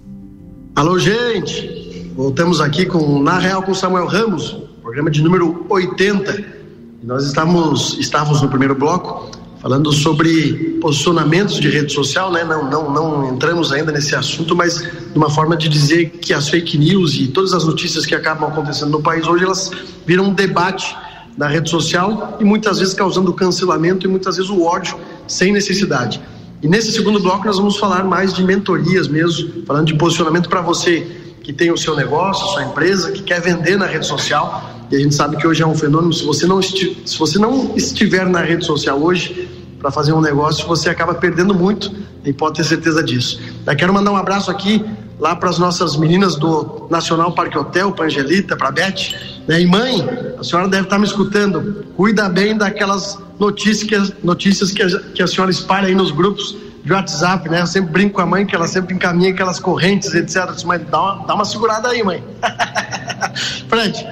Alô, 0.76 0.98
gente. 0.98 2.12
Voltamos 2.16 2.60
aqui 2.60 2.88
com 2.88 3.22
Na 3.22 3.38
Real 3.38 3.62
com 3.62 3.76
Samuel 3.76 4.08
Ramos, 4.08 4.58
programa 4.82 5.12
de 5.12 5.22
número 5.22 5.64
80. 5.70 6.57
Nós 7.04 7.26
estamos, 7.26 7.98
estávamos 8.00 8.42
no 8.42 8.50
primeiro 8.50 8.74
bloco 8.74 9.30
falando 9.62 9.92
sobre 9.92 10.78
posicionamentos 10.82 11.60
de 11.60 11.70
rede 11.70 11.94
social, 11.94 12.32
né? 12.32 12.44
Não, 12.44 12.70
não, 12.70 12.92
não 12.92 13.34
entramos 13.34 13.72
ainda 13.72 13.92
nesse 13.92 14.16
assunto, 14.16 14.56
mas 14.56 14.80
de 14.82 15.16
uma 15.18 15.30
forma 15.30 15.56
de 15.56 15.70
dizer 15.70 16.10
que 16.10 16.34
as 16.34 16.50
fake 16.50 16.78
news 16.78 17.16
e 17.16 17.28
todas 17.28 17.54
as 17.54 17.66
notícias 17.66 18.06
que 18.06 18.16
acabam 18.16 18.50
acontecendo 18.50 18.92
no 18.92 19.02
país 19.02 19.28
hoje 19.28 19.44
elas 19.44 19.72
viram 20.06 20.26
um 20.26 20.34
debate 20.34 20.96
na 21.38 21.48
rede 21.48 21.70
social 21.70 22.38
e 22.40 22.44
muitas 22.44 22.80
vezes 22.80 22.94
causando 22.94 23.32
cancelamento 23.34 24.08
e 24.08 24.10
muitas 24.10 24.38
vezes 24.38 24.50
o 24.50 24.64
ódio 24.64 24.98
sem 25.28 25.52
necessidade. 25.52 26.20
E 26.64 26.68
nesse 26.68 26.92
segundo 26.92 27.20
bloco 27.20 27.46
nós 27.46 27.58
vamos 27.58 27.78
falar 27.78 28.04
mais 28.04 28.34
de 28.34 28.44
mentorias 28.44 29.08
mesmo, 29.08 29.64
falando 29.66 29.86
de 29.86 29.96
posicionamento 29.96 30.50
para 30.50 30.62
você 30.62 31.06
que 31.44 31.54
tem 31.54 31.72
o 31.72 31.78
seu 31.78 31.96
negócio, 31.96 32.46
sua 32.48 32.64
empresa, 32.64 33.12
que 33.12 33.22
quer 33.22 33.40
vender 33.40 33.78
na 33.78 33.86
rede 33.86 34.06
social. 34.06 34.77
E 34.90 34.96
a 34.96 35.00
gente 35.00 35.16
sabe 35.16 35.38
que 35.38 35.46
hoje 35.46 35.62
é 35.62 35.68
um 35.68 35.76
fenômeno. 35.76 36.14
Se 36.14 36.24
você 36.24 36.46
não, 36.46 36.60
esti 36.60 37.02
se 37.06 37.18
você 37.18 37.38
não 37.38 37.76
estiver 37.76 38.26
na 38.28 38.42
rede 38.42 38.66
social 38.66 39.00
hoje 39.02 39.50
para 39.80 39.92
fazer 39.92 40.14
um 40.14 40.22
negócio, 40.22 40.66
você 40.68 40.90
acaba 40.90 41.14
perdendo 41.14 41.54
muito 41.54 41.92
e 42.24 42.34
pode 42.34 42.58
ter 42.58 42.64
certeza 42.64 43.04
disso. 43.04 43.40
Eu 43.66 43.76
quero 43.76 43.94
mandar 43.94 44.12
um 44.12 44.18
abraço 44.18 44.50
aqui 44.50 44.84
lá 45.20 45.36
para 45.36 45.50
as 45.50 45.58
nossas 45.58 45.96
meninas 45.98 46.36
do 46.36 46.88
Nacional 46.90 47.32
Parque 47.34 47.58
Hotel, 47.58 47.92
para 47.92 48.06
Angelita, 48.06 48.56
para 48.56 48.72
Beth. 48.72 49.16
Né? 49.48 49.62
E 49.62 49.66
mãe, 49.66 50.06
a 50.40 50.44
senhora 50.44 50.68
deve 50.68 50.84
estar 50.84 51.00
me 51.00 51.06
escutando. 51.06 51.86
Cuida 51.96 52.30
bem 52.30 52.56
daquelas 52.56 53.18
notícias, 53.40 54.14
notícias 54.24 54.72
que, 54.72 54.84
a, 54.84 55.00
que 55.14 55.22
a 55.22 55.28
senhora 55.28 55.52
espalha 55.52 55.88
aí 55.88 55.96
nos 55.96 56.12
grupos 56.12 56.56
de 56.84 56.94
WhatsApp, 56.94 57.50
né? 57.50 57.62
Eu 57.62 57.68
sempre 57.68 57.92
brinco 57.92 58.16
com 58.16 58.22
a 58.22 58.26
mãe 58.26 58.46
que 58.46 58.56
ela 58.56 58.68
sempre 58.68 58.96
encaminha 58.96 59.32
aquelas 59.32 59.60
correntes, 59.60 60.14
etc. 60.14 60.50
Mas 60.66 60.82
dá 60.90 61.02
uma, 61.02 61.26
dá 61.26 61.36
uma 61.36 61.44
segurada 61.44 61.90
aí, 61.90 62.02
mãe. 62.02 62.24
Fred, 63.68 64.08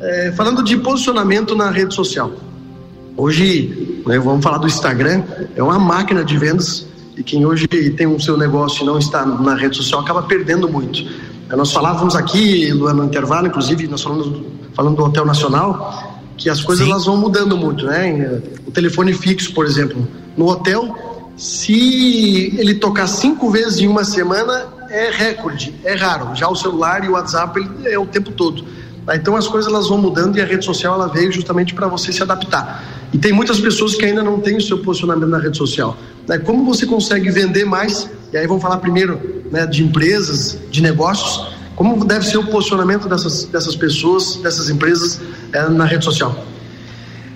é, 0.00 0.32
falando 0.32 0.62
de 0.62 0.76
posicionamento 0.76 1.54
na 1.54 1.70
rede 1.70 1.94
social. 1.94 2.32
Hoje, 3.16 4.02
né, 4.06 4.18
vamos 4.18 4.42
falar 4.42 4.58
do 4.58 4.66
Instagram, 4.66 5.22
é 5.54 5.62
uma 5.62 5.78
máquina 5.78 6.24
de 6.24 6.36
vendas 6.36 6.86
e 7.16 7.22
quem 7.22 7.46
hoje 7.46 7.66
tem 7.66 8.06
o 8.06 8.20
seu 8.20 8.36
negócio 8.36 8.82
e 8.82 8.86
não 8.86 8.98
está 8.98 9.24
na 9.24 9.54
rede 9.54 9.76
social 9.76 10.00
acaba 10.00 10.22
perdendo 10.22 10.68
muito. 10.68 11.02
Nós 11.48 11.72
falávamos 11.72 12.16
aqui, 12.16 12.72
no 12.74 13.04
intervalo, 13.04 13.46
inclusive, 13.46 13.86
nós 13.86 14.02
falamos 14.02 14.42
falando 14.74 14.96
do 14.96 15.04
Hotel 15.04 15.24
Nacional, 15.24 16.20
que 16.36 16.50
as 16.50 16.60
coisas 16.60 16.86
elas 16.86 17.06
vão 17.06 17.16
mudando 17.16 17.56
muito, 17.56 17.86
né? 17.86 18.42
O 18.66 18.70
telefone 18.70 19.14
fixo, 19.14 19.54
por 19.54 19.64
exemplo, 19.64 20.06
no 20.36 20.46
hotel, 20.48 21.32
se 21.36 22.52
ele 22.58 22.74
tocar 22.74 23.06
cinco 23.06 23.50
vezes 23.50 23.78
em 23.78 23.86
uma 23.86 24.04
semana, 24.04 24.66
é 24.90 25.10
recorde, 25.10 25.74
é 25.84 25.94
raro. 25.94 26.34
Já 26.34 26.48
o 26.48 26.56
celular 26.56 27.04
e 27.04 27.08
o 27.08 27.12
WhatsApp 27.12 27.58
ele 27.58 27.88
é 27.88 27.98
o 27.98 28.06
tempo 28.06 28.32
todo. 28.32 28.64
Tá? 29.06 29.14
Então 29.14 29.36
as 29.36 29.46
coisas 29.46 29.72
elas 29.72 29.88
vão 29.88 29.98
mudando 29.98 30.36
e 30.36 30.40
a 30.42 30.44
rede 30.44 30.64
social 30.64 30.94
ela 30.94 31.06
veio 31.06 31.30
justamente 31.30 31.72
para 31.72 31.86
você 31.86 32.12
se 32.12 32.22
adaptar. 32.22 32.84
E 33.12 33.18
tem 33.18 33.32
muitas 33.32 33.60
pessoas 33.60 33.94
que 33.94 34.04
ainda 34.04 34.22
não 34.22 34.40
têm 34.40 34.56
o 34.56 34.60
seu 34.60 34.78
posicionamento 34.78 35.28
na 35.28 35.38
rede 35.38 35.56
social. 35.56 35.96
Né? 36.28 36.38
Como 36.38 36.64
você 36.64 36.84
consegue 36.84 37.30
vender 37.30 37.64
mais? 37.64 38.10
E 38.32 38.36
aí 38.36 38.46
vamos 38.46 38.62
falar 38.62 38.78
primeiro 38.78 39.44
né, 39.50 39.64
de 39.64 39.84
empresas, 39.84 40.58
de 40.70 40.82
negócios. 40.82 41.54
Como 41.76 42.04
deve 42.04 42.26
ser 42.26 42.38
o 42.38 42.46
posicionamento 42.46 43.08
dessas, 43.08 43.44
dessas 43.44 43.76
pessoas, 43.76 44.36
dessas 44.36 44.68
empresas 44.68 45.20
é, 45.52 45.68
na 45.68 45.84
rede 45.84 46.04
social? 46.04 46.44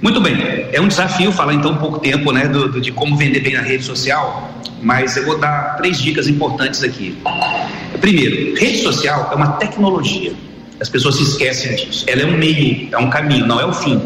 Muito 0.02 0.18
bem, 0.18 0.34
é 0.72 0.80
um 0.80 0.88
desafio 0.88 1.30
falar 1.30 1.52
então 1.52 1.72
um 1.72 1.76
pouco 1.76 1.98
tempo 1.98 2.32
né, 2.32 2.48
do, 2.48 2.72
do, 2.72 2.80
de 2.80 2.90
como 2.90 3.18
vender 3.18 3.40
bem 3.40 3.52
na 3.52 3.60
rede 3.60 3.84
social, 3.84 4.50
mas 4.80 5.14
eu 5.14 5.26
vou 5.26 5.38
dar 5.38 5.76
três 5.76 6.00
dicas 6.00 6.26
importantes 6.26 6.82
aqui. 6.82 7.18
Primeiro, 8.00 8.58
rede 8.58 8.78
social 8.78 9.28
é 9.30 9.34
uma 9.34 9.52
tecnologia. 9.58 10.32
As 10.80 10.88
pessoas 10.88 11.16
se 11.16 11.22
esquecem 11.22 11.76
disso. 11.76 12.04
Ela 12.08 12.22
é 12.22 12.26
um 12.26 12.36
meio, 12.36 12.88
é 12.90 12.98
um 12.98 13.10
caminho, 13.10 13.46
não 13.46 13.60
é 13.60 13.66
o 13.66 13.72
fim. 13.72 14.02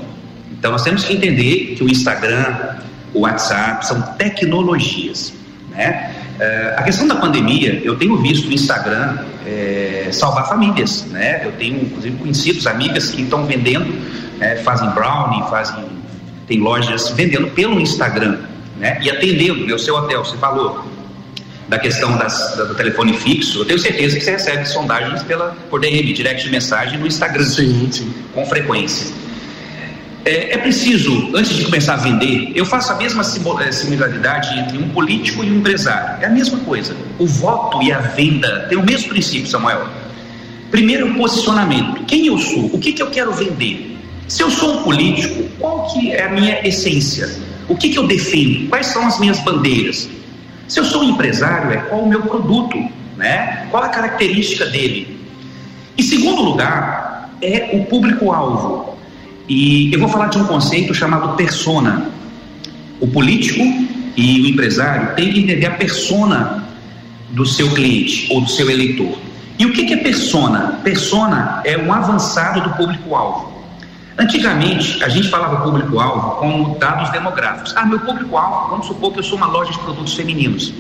Então 0.53 0.73
nós 0.73 0.83
temos 0.83 1.05
que 1.05 1.13
entender 1.13 1.75
que 1.77 1.85
o 1.85 1.89
Instagram, 1.89 2.77
o 3.13 3.21
WhatsApp 3.21 3.87
são 3.87 4.01
tecnologias. 4.17 5.33
Né? 5.71 6.15
Uh, 6.37 6.81
a 6.81 6.83
questão 6.83 7.07
da 7.07 7.15
pandemia, 7.17 7.81
eu 7.85 7.97
tenho 7.97 8.17
visto 8.17 8.49
o 8.49 8.53
Instagram 8.53 9.19
é, 9.47 10.09
salvar 10.11 10.49
famílias. 10.49 11.07
Né? 11.11 11.45
Eu 11.45 11.53
tenho, 11.53 11.83
inclusive, 11.83 12.17
conhecidos, 12.17 12.67
amigas 12.67 13.11
que 13.11 13.23
estão 13.23 13.47
vendendo, 13.47 13.95
é, 14.41 14.57
fazem 14.57 14.89
brownie, 14.91 15.43
fazem, 15.49 15.85
tem 16.47 16.61
lojas 16.61 17.11
vendendo 17.11 17.49
pelo 17.49 17.79
Instagram 17.79 18.39
né? 18.79 18.99
e 19.03 19.11
atendendo. 19.11 19.65
Meu 19.67 19.79
seu 19.79 19.95
hotel, 19.95 20.25
você 20.25 20.37
falou, 20.39 20.85
da 21.69 21.79
questão 21.79 22.17
das, 22.17 22.57
do 22.57 22.75
telefone 22.75 23.15
fixo, 23.15 23.61
eu 23.61 23.65
tenho 23.65 23.79
certeza 23.79 24.17
que 24.17 24.25
você 24.25 24.33
recebe 24.33 24.67
sondagens 24.67 25.23
pela, 25.23 25.57
por 25.71 25.81
DM, 25.81 26.13
direct 26.13 26.45
de 26.45 26.51
mensagem 26.51 26.99
no 26.99 27.07
Instagram. 27.07 27.45
Sim, 27.45 27.89
sim. 27.91 28.13
Com 28.35 28.45
frequência. 28.47 29.15
É, 30.27 30.55
é, 30.55 30.59
preciso, 30.59 31.31
antes 31.35 31.55
de 31.55 31.65
começar 31.65 31.95
a 31.95 31.97
vender, 31.97 32.53
eu 32.55 32.65
faço 32.65 32.91
a 32.93 32.97
mesma 32.97 33.23
é, 33.61 33.73
similaridade 33.73 34.59
entre 34.59 34.79
um 34.79 34.89
político 34.89 35.45
e 35.45 35.51
um 35.51 35.59
empresário. 35.59 36.23
É 36.23 36.27
a 36.27 36.31
mesma 36.31 36.59
coisa. 36.61 36.97
O 37.19 37.27
voto 37.27 37.83
e 37.83 37.93
a 37.93 37.99
venda 37.99 38.67
têm 38.69 38.79
o 38.79 38.83
mesmo 38.83 39.11
princípio, 39.11 39.47
Samuel. 39.47 39.87
Primeiro, 40.71 41.11
o 41.11 41.15
posicionamento. 41.15 42.05
Quem 42.07 42.27
eu 42.27 42.39
sou? 42.39 42.67
O 42.73 42.79
que, 42.79 42.93
que 42.93 43.03
eu 43.03 43.11
quero 43.11 43.33
vender? 43.33 43.99
Se 44.27 44.43
eu 44.43 44.51
sou 44.51 44.79
um 44.79 44.83
político, 44.83 45.45
qual 45.59 45.93
que 45.93 46.11
é 46.11 46.25
a 46.25 46.31
minha 46.31 46.67
essência? 46.67 47.31
O 47.69 47.77
que, 47.77 47.91
que 47.91 47.99
eu 47.99 48.07
defendo? 48.07 48.69
Quais 48.71 48.87
são 48.87 49.07
as 49.07 49.21
minhas 49.21 49.39
bandeiras? 49.41 50.09
Se 50.67 50.81
eu 50.81 50.85
sou 50.85 51.03
um 51.03 51.11
empresário, 51.11 51.73
é 51.73 51.77
qual 51.77 52.03
o 52.03 52.09
meu 52.09 52.23
produto, 52.23 52.77
né? 53.17 53.67
Qual 53.71 53.83
a 53.83 53.89
característica 53.89 54.67
dele? 54.67 55.19
Em 55.97 56.03
segundo 56.03 56.43
lugar, 56.43 57.31
é 57.41 57.71
o 57.75 57.85
público-alvo. 57.85 58.97
E 59.49 59.93
eu 59.93 60.01
vou 60.01 60.09
falar 60.09 60.29
de 60.29 60.39
um 60.39 60.45
conceito 60.45 60.95
chamado 60.95 61.37
persona. 61.37 62.09
O 63.01 63.07
político 63.07 63.63
e 64.17 64.41
o 64.41 64.47
empresário 64.47 65.15
têm 65.15 65.33
que 65.33 65.41
entender 65.41 65.67
a 65.67 65.73
persona 65.73 66.65
do 67.31 67.45
seu 67.45 67.71
cliente 67.71 68.27
ou 68.31 68.41
do 68.41 68.49
seu 68.49 68.71
eleitor. 68.71 69.19
E 69.59 69.67
o 69.67 69.73
que 69.73 69.93
é 69.93 69.97
persona? 69.99 70.81
Persona 70.83 71.61
é 71.65 71.77
um 71.77 71.93
avançado 71.93 72.61
do 72.63 72.71
público-alvo. 72.71 73.54
Antigamente, 74.17 75.03
a 75.03 75.09
gente 75.09 75.29
falava 75.29 75.65
público-alvo 75.65 76.37
como 76.37 76.79
dados 76.79 77.11
demográficos. 77.11 77.75
Ah, 77.77 77.85
meu 77.85 77.99
público-alvo, 77.99 78.71
vamos 78.71 78.87
supor 78.87 79.13
que 79.13 79.19
eu 79.19 79.25
sou 79.25 79.37
uma 79.37 79.47
loja 79.47 79.73
de 79.73 79.79
produtos 79.79 80.15
femininos. 80.15 80.73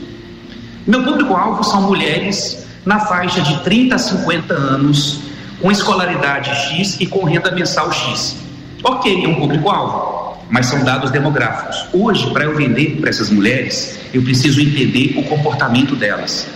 Meu 0.86 1.02
público-alvo 1.02 1.64
são 1.64 1.82
mulheres 1.82 2.64
na 2.84 3.00
faixa 3.00 3.40
de 3.40 3.58
30 3.64 3.94
a 3.94 3.98
50 3.98 4.54
anos, 4.54 5.20
com 5.60 5.72
escolaridade 5.72 6.50
X 6.50 7.00
e 7.00 7.06
com 7.06 7.24
renda 7.24 7.50
mensal 7.50 7.90
X. 7.90 8.36
Ok, 8.84 9.24
é 9.24 9.28
um 9.28 9.34
público-alvo, 9.36 10.38
mas 10.48 10.66
são 10.66 10.84
dados 10.84 11.10
demográficos. 11.10 11.86
Hoje, 11.92 12.30
para 12.30 12.44
eu 12.44 12.54
vender 12.54 12.98
para 13.00 13.10
essas 13.10 13.30
mulheres, 13.30 13.98
eu 14.12 14.22
preciso 14.22 14.60
entender 14.60 15.14
o 15.18 15.24
comportamento 15.24 15.96
delas. 15.96 16.46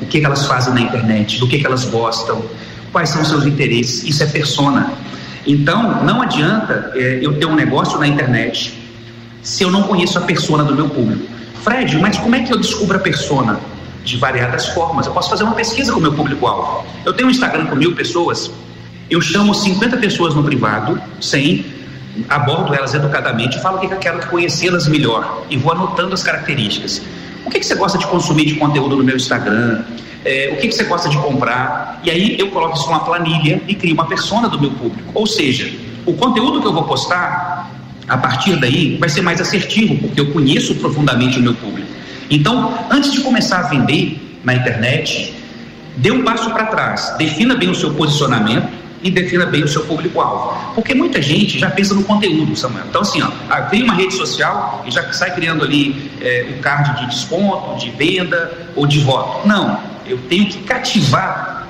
O 0.00 0.06
que, 0.06 0.18
que 0.18 0.26
elas 0.26 0.46
fazem 0.46 0.74
na 0.74 0.80
internet, 0.80 1.38
do 1.38 1.46
que, 1.46 1.58
que 1.58 1.66
elas 1.66 1.84
gostam, 1.84 2.42
quais 2.90 3.10
são 3.10 3.24
seus 3.24 3.44
interesses. 3.44 4.02
Isso 4.02 4.22
é 4.22 4.26
persona. 4.26 4.92
Então, 5.46 6.04
não 6.04 6.22
adianta 6.22 6.92
é, 6.94 7.18
eu 7.22 7.38
ter 7.38 7.46
um 7.46 7.54
negócio 7.54 7.98
na 7.98 8.06
internet 8.06 8.78
se 9.42 9.62
eu 9.62 9.70
não 9.70 9.82
conheço 9.82 10.18
a 10.18 10.22
persona 10.22 10.64
do 10.64 10.74
meu 10.74 10.88
público. 10.88 11.26
Fred, 11.62 11.98
mas 11.98 12.16
como 12.16 12.34
é 12.34 12.40
que 12.40 12.52
eu 12.52 12.58
descubro 12.58 12.96
a 12.96 13.00
persona? 13.00 13.60
De 14.02 14.16
variadas 14.16 14.68
formas. 14.68 15.06
Eu 15.06 15.12
posso 15.12 15.30
fazer 15.30 15.44
uma 15.44 15.54
pesquisa 15.54 15.92
com 15.92 15.98
o 15.98 16.02
meu 16.02 16.12
público-alvo. 16.12 16.86
Eu 17.04 17.12
tenho 17.12 17.28
um 17.28 17.30
Instagram 17.30 17.66
com 17.66 17.74
mil 17.74 17.94
pessoas, 17.94 18.50
eu 19.10 19.20
chamo 19.20 19.54
50 19.54 19.96
pessoas 19.98 20.34
no 20.34 20.42
privado, 20.42 21.00
sem 21.20 21.64
abordo 22.28 22.74
elas 22.74 22.94
educadamente, 22.94 23.60
falo 23.60 23.78
que 23.78 23.86
eu 23.86 23.98
quero 23.98 24.26
conhecê-las 24.28 24.86
melhor 24.86 25.44
e 25.50 25.56
vou 25.56 25.72
anotando 25.72 26.14
as 26.14 26.22
características. 26.22 27.02
O 27.44 27.50
que, 27.50 27.58
que 27.58 27.66
você 27.66 27.74
gosta 27.74 27.98
de 27.98 28.06
consumir 28.06 28.46
de 28.46 28.54
conteúdo 28.54 28.96
no 28.96 29.04
meu 29.04 29.16
Instagram? 29.16 29.84
É, 30.24 30.50
o 30.52 30.56
que, 30.56 30.68
que 30.68 30.74
você 30.74 30.84
gosta 30.84 31.08
de 31.08 31.18
comprar? 31.18 32.00
E 32.02 32.10
aí 32.10 32.36
eu 32.38 32.50
coloco 32.50 32.76
isso 32.76 32.86
numa 32.86 33.00
planilha 33.00 33.60
e 33.68 33.74
crio 33.74 33.94
uma 33.94 34.06
persona 34.06 34.48
do 34.48 34.58
meu 34.58 34.70
público. 34.70 35.10
Ou 35.12 35.26
seja, 35.26 35.70
o 36.06 36.14
conteúdo 36.14 36.60
que 36.60 36.66
eu 36.66 36.72
vou 36.72 36.84
postar, 36.84 37.70
a 38.08 38.16
partir 38.16 38.56
daí, 38.56 38.96
vai 38.98 39.08
ser 39.08 39.20
mais 39.20 39.40
assertivo, 39.40 39.96
porque 39.98 40.20
eu 40.20 40.32
conheço 40.32 40.74
profundamente 40.76 41.38
o 41.38 41.42
meu 41.42 41.54
público. 41.54 41.88
Então, 42.30 42.74
antes 42.90 43.12
de 43.12 43.20
começar 43.20 43.58
a 43.58 43.62
vender 43.62 44.38
na 44.42 44.54
internet, 44.54 45.34
dê 45.96 46.10
um 46.10 46.24
passo 46.24 46.50
para 46.50 46.66
trás, 46.66 47.14
defina 47.18 47.54
bem 47.54 47.68
o 47.68 47.74
seu 47.74 47.92
posicionamento 47.94 48.83
e 49.04 49.10
defina 49.10 49.44
bem 49.44 49.62
o 49.62 49.68
seu 49.68 49.84
público-alvo. 49.84 50.74
Porque 50.74 50.94
muita 50.94 51.20
gente 51.20 51.58
já 51.58 51.70
pensa 51.70 51.94
no 51.94 52.02
conteúdo, 52.02 52.56
Samuel. 52.56 52.86
Então, 52.88 53.02
assim, 53.02 53.20
ó, 53.20 53.30
ah, 53.50 53.60
cria 53.62 53.84
uma 53.84 53.94
rede 53.94 54.14
social 54.14 54.82
e 54.86 54.90
já 54.90 55.12
sai 55.12 55.34
criando 55.34 55.62
ali 55.62 56.10
é, 56.22 56.46
um 56.56 56.62
card 56.62 57.00
de 57.00 57.10
desconto, 57.10 57.78
de 57.78 57.90
venda 57.90 58.50
ou 58.74 58.86
de 58.86 58.98
voto. 59.00 59.46
Não, 59.46 59.78
eu 60.06 60.16
tenho 60.30 60.46
que 60.46 60.58
cativar 60.60 61.68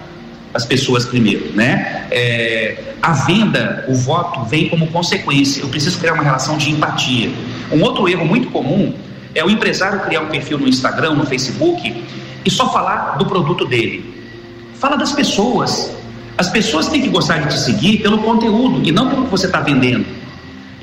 as 0.55 0.65
pessoas 0.65 1.05
primeiro, 1.05 1.53
né? 1.55 2.07
É, 2.13 2.95
a 3.03 3.13
venda, 3.13 3.85
o 3.89 3.95
voto 3.95 4.45
vem 4.45 4.69
como 4.69 4.87
consequência. 4.87 5.61
Eu 5.61 5.69
preciso 5.69 5.99
criar 5.99 6.15
uma 6.15 6.23
relação 6.23 6.57
de 6.57 6.71
empatia. 6.71 7.31
Um 7.73 7.83
outro 7.83 8.09
erro 8.09 8.25
muito 8.25 8.49
comum 8.51 8.95
é 9.35 9.45
o 9.45 9.51
empresário 9.51 10.01
criar 10.01 10.21
um 10.21 10.29
perfil 10.29 10.57
no 10.59 10.69
Instagram, 10.69 11.15
no 11.15 11.27
Facebook 11.27 12.05
e 12.45 12.51
só 12.51 12.73
falar 12.73 13.19
do 13.19 13.27
produto 13.27 13.65
dele. 13.67 14.15
Fala 14.79 14.97
das 14.97 15.13
pessoas. 15.13 16.04
As 16.37 16.51
pessoas 16.51 16.89
têm 16.89 17.01
que 17.01 17.09
gostar 17.09 17.39
de 17.39 17.49
te 17.49 17.59
seguir 17.59 17.99
pelo 17.99 18.19
conteúdo 18.19 18.87
e 18.87 18.91
não 18.91 19.09
pelo 19.09 19.25
que 19.25 19.31
você 19.31 19.47
está 19.47 19.61
vendendo. 19.61 20.05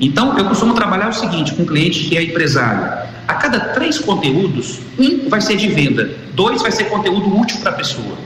Então, 0.00 0.36
eu 0.38 0.46
costumo 0.46 0.74
trabalhar 0.74 1.10
o 1.10 1.12
seguinte 1.12 1.54
com 1.54 1.62
um 1.62 1.66
cliente 1.66 2.04
que 2.04 2.16
é 2.16 2.22
empresário. 2.22 3.10
A 3.28 3.34
cada 3.34 3.60
três 3.74 3.98
conteúdos, 3.98 4.80
um 4.98 5.28
vai 5.28 5.40
ser 5.40 5.56
de 5.56 5.68
venda, 5.68 6.10
dois 6.34 6.62
vai 6.62 6.72
ser 6.72 6.84
conteúdo 6.84 7.38
útil 7.38 7.58
para 7.60 7.70
a 7.70 7.74
pessoa. 7.74 8.16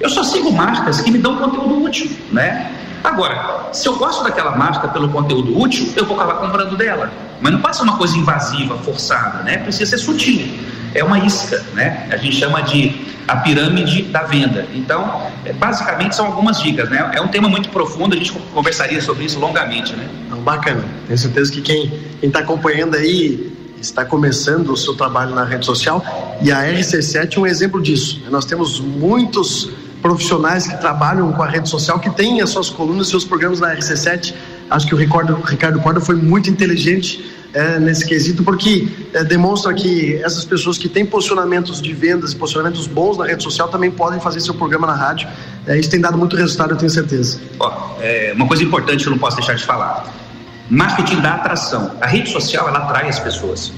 Eu 0.00 0.08
só 0.08 0.24
sigo 0.24 0.50
marcas 0.50 1.00
que 1.00 1.10
me 1.10 1.18
dão 1.18 1.36
conteúdo 1.36 1.84
útil, 1.84 2.10
né? 2.32 2.70
Agora, 3.04 3.68
se 3.72 3.86
eu 3.86 3.96
gosto 3.96 4.24
daquela 4.24 4.56
marca 4.56 4.88
pelo 4.88 5.10
conteúdo 5.10 5.58
útil, 5.60 5.92
eu 5.94 6.06
vou 6.06 6.16
acabar 6.16 6.40
comprando 6.40 6.76
dela. 6.76 7.12
Mas 7.40 7.52
não 7.52 7.60
ser 7.72 7.82
uma 7.82 7.98
coisa 7.98 8.16
invasiva, 8.16 8.76
forçada, 8.78 9.42
né? 9.42 9.58
Precisa 9.58 9.90
ser 9.90 9.98
sutil. 9.98 10.48
É 10.94 11.02
uma 11.02 11.18
isca, 11.18 11.62
né? 11.74 12.08
A 12.10 12.16
gente 12.16 12.36
chama 12.36 12.62
de 12.62 13.12
a 13.26 13.36
pirâmide 13.36 14.02
da 14.02 14.22
venda. 14.22 14.66
Então, 14.74 15.30
é, 15.44 15.52
basicamente 15.52 16.14
são 16.14 16.26
algumas 16.26 16.60
dicas, 16.60 16.88
né? 16.88 17.10
É 17.14 17.20
um 17.20 17.28
tema 17.28 17.48
muito 17.48 17.68
profundo, 17.70 18.14
a 18.14 18.18
gente 18.18 18.32
conversaria 18.52 19.00
sobre 19.00 19.24
isso 19.24 19.38
longamente, 19.38 19.94
né? 19.94 20.08
bacana. 20.44 20.84
Tenho 21.06 21.18
certeza 21.18 21.50
que 21.50 21.62
quem 21.62 21.92
está 22.22 22.40
acompanhando 22.40 22.94
aí 22.94 23.52
está 23.80 24.04
começando 24.04 24.70
o 24.70 24.76
seu 24.76 24.94
trabalho 24.94 25.34
na 25.34 25.44
rede 25.44 25.66
social 25.66 26.04
e 26.40 26.52
a 26.52 26.62
RC7 26.62 27.36
é 27.36 27.40
um 27.40 27.46
exemplo 27.46 27.82
disso. 27.82 28.22
Nós 28.30 28.44
temos 28.44 28.78
muitos 28.78 29.70
profissionais 30.00 30.66
que 30.66 30.76
trabalham 30.76 31.32
com 31.32 31.42
a 31.42 31.48
rede 31.48 31.68
social 31.68 31.98
que 31.98 32.10
têm 32.10 32.40
as 32.40 32.50
suas 32.50 32.68
colunas, 32.70 33.08
seus 33.08 33.24
programas 33.24 33.58
na 33.60 33.74
RC7. 33.74 34.34
Acho 34.70 34.86
que 34.86 34.94
o 34.94 34.98
Ricardo, 34.98 35.34
Ricardo 35.44 35.80
Corda 35.80 36.00
foi 36.00 36.14
muito 36.14 36.50
inteligente 36.50 37.24
é, 37.54 37.78
nesse 37.78 38.04
quesito, 38.06 38.42
porque 38.42 38.88
é, 39.14 39.24
demonstra 39.24 39.72
que 39.72 40.16
essas 40.16 40.44
pessoas 40.44 40.76
que 40.76 40.88
têm 40.88 41.06
posicionamentos 41.06 41.80
de 41.80 41.92
vendas 41.92 42.32
e 42.32 42.36
posicionamentos 42.36 42.86
bons 42.86 43.16
na 43.16 43.26
rede 43.26 43.42
social 43.42 43.68
também 43.68 43.90
podem 43.90 44.20
fazer 44.20 44.40
seu 44.40 44.54
programa 44.54 44.86
na 44.86 44.94
rádio. 44.94 45.28
É, 45.66 45.78
isso 45.78 45.88
tem 45.88 46.00
dado 46.00 46.18
muito 46.18 46.36
resultado, 46.36 46.72
eu 46.72 46.76
tenho 46.76 46.90
certeza. 46.90 47.40
Ó, 47.58 47.96
é, 48.00 48.32
uma 48.34 48.46
coisa 48.46 48.62
importante 48.62 49.02
que 49.02 49.08
eu 49.08 49.12
não 49.12 49.18
posso 49.18 49.36
deixar 49.36 49.54
de 49.54 49.64
falar 49.64 50.12
Marketing 50.68 51.20
dá 51.20 51.34
atração. 51.34 51.92
A 52.00 52.06
rede 52.06 52.30
social 52.30 52.66
ela 52.68 52.78
atrai 52.78 53.08
as 53.08 53.18
pessoas. 53.18 53.72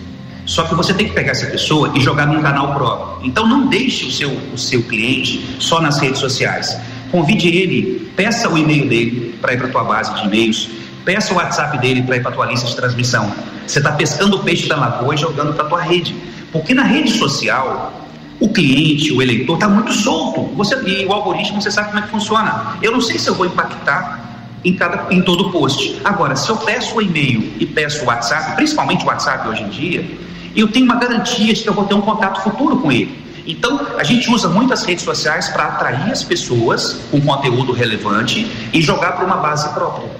Só 0.45 0.63
que 0.63 0.75
você 0.75 0.95
tem 0.95 1.09
que 1.09 1.15
pegar 1.15 1.33
essa 1.33 1.47
pessoa 1.47 1.93
e 1.97 2.01
jogar 2.01 2.27
num 2.27 2.41
canal 2.41 2.73
próprio. 2.75 3.27
Então 3.27 3.47
não 3.47 3.67
deixe 3.67 4.07
o 4.07 4.13
seu, 4.13 4.31
o 4.31 4.57
seu 4.57 4.83
cliente 4.85 5.57
só 5.59 5.81
nas 5.81 5.99
redes 5.99 6.21
sociais. 6.21 6.79
Convide 7.11 7.49
ele, 7.49 8.11
peça 8.17 8.49
o 8.49 8.57
e-mail 8.57 8.89
dele 8.89 9.37
para 9.41 9.55
ir 9.55 9.59
para 9.59 9.67
a 9.67 9.71
tua 9.71 9.85
base 9.85 10.15
de 10.15 10.27
e-mails. 10.27 10.69
Peça 11.05 11.35
o 11.35 11.37
WhatsApp 11.37 11.79
dele 11.79 12.03
para 12.03 12.17
ir 12.17 12.23
para 12.23 12.31
tua 12.31 12.47
lista 12.47 12.67
de 12.69 12.77
transmissão. 12.77 13.33
Você 13.67 13.79
está 13.79 13.93
pescando 13.93 14.37
o 14.37 14.43
peixe 14.43 14.69
da 14.69 14.77
lagoa 14.77 15.15
e 15.15 15.19
jogando 15.19 15.55
para 15.55 15.65
tua 15.65 15.83
rede. 15.83 16.15
Porque 16.53 16.73
na 16.73 16.85
rede 16.85 17.11
social, 17.11 17.93
o 18.39 18.49
cliente, 18.49 19.13
o 19.13 19.21
eleitor 19.21 19.55
está 19.55 19.69
muito 19.69 19.93
solto. 19.93 20.43
Você, 20.55 20.77
e 20.87 21.05
o 21.07 21.13
algoritmo, 21.13 21.61
você 21.61 21.71
sabe 21.71 21.89
como 21.89 21.99
é 21.99 22.03
que 22.03 22.11
funciona. 22.11 22.77
Eu 22.83 22.93
não 22.93 23.01
sei 23.01 23.19
se 23.19 23.29
eu 23.29 23.35
vou 23.35 23.47
impactar 23.47 24.27
em, 24.65 24.75
cada, 24.75 25.13
em 25.13 25.23
todo 25.23 25.51
post. 25.51 26.01
Agora, 26.05 26.37
se 26.37 26.49
eu 26.49 26.57
peço 26.57 26.97
o 26.97 27.03
e-mail 27.03 27.53
e 27.59 27.67
peço 27.67 28.05
o 28.05 28.07
WhatsApp, 28.07 28.57
principalmente 28.57 29.05
o 29.05 29.09
WhatsApp 29.09 29.49
hoje 29.49 29.63
em 29.63 29.69
dia, 29.69 30.11
eu 30.55 30.69
tenho 30.69 30.85
uma 30.87 30.97
garantia 30.97 31.53
de 31.53 31.63
que 31.63 31.69
eu 31.69 31.75
vou 31.75 31.85
ter 31.85 31.95
um 31.95 32.01
contato 32.01 32.43
futuro 32.43 32.79
com 32.79 32.91
ele. 32.91 33.25
Então, 33.47 33.87
a 33.97 34.03
gente 34.03 34.29
usa 34.29 34.49
muitas 34.49 34.85
redes 34.85 35.05
sociais 35.05 35.49
para 35.49 35.67
atrair 35.67 36.11
as 36.11 36.25
pessoas 36.25 37.01
com 37.11 37.21
conteúdo 37.21 37.73
relevante 37.73 38.51
e 38.73 38.83
jogar 38.83 39.13
para 39.13 39.25
uma 39.25 39.37
base 39.37 39.73
própria. 39.73 40.11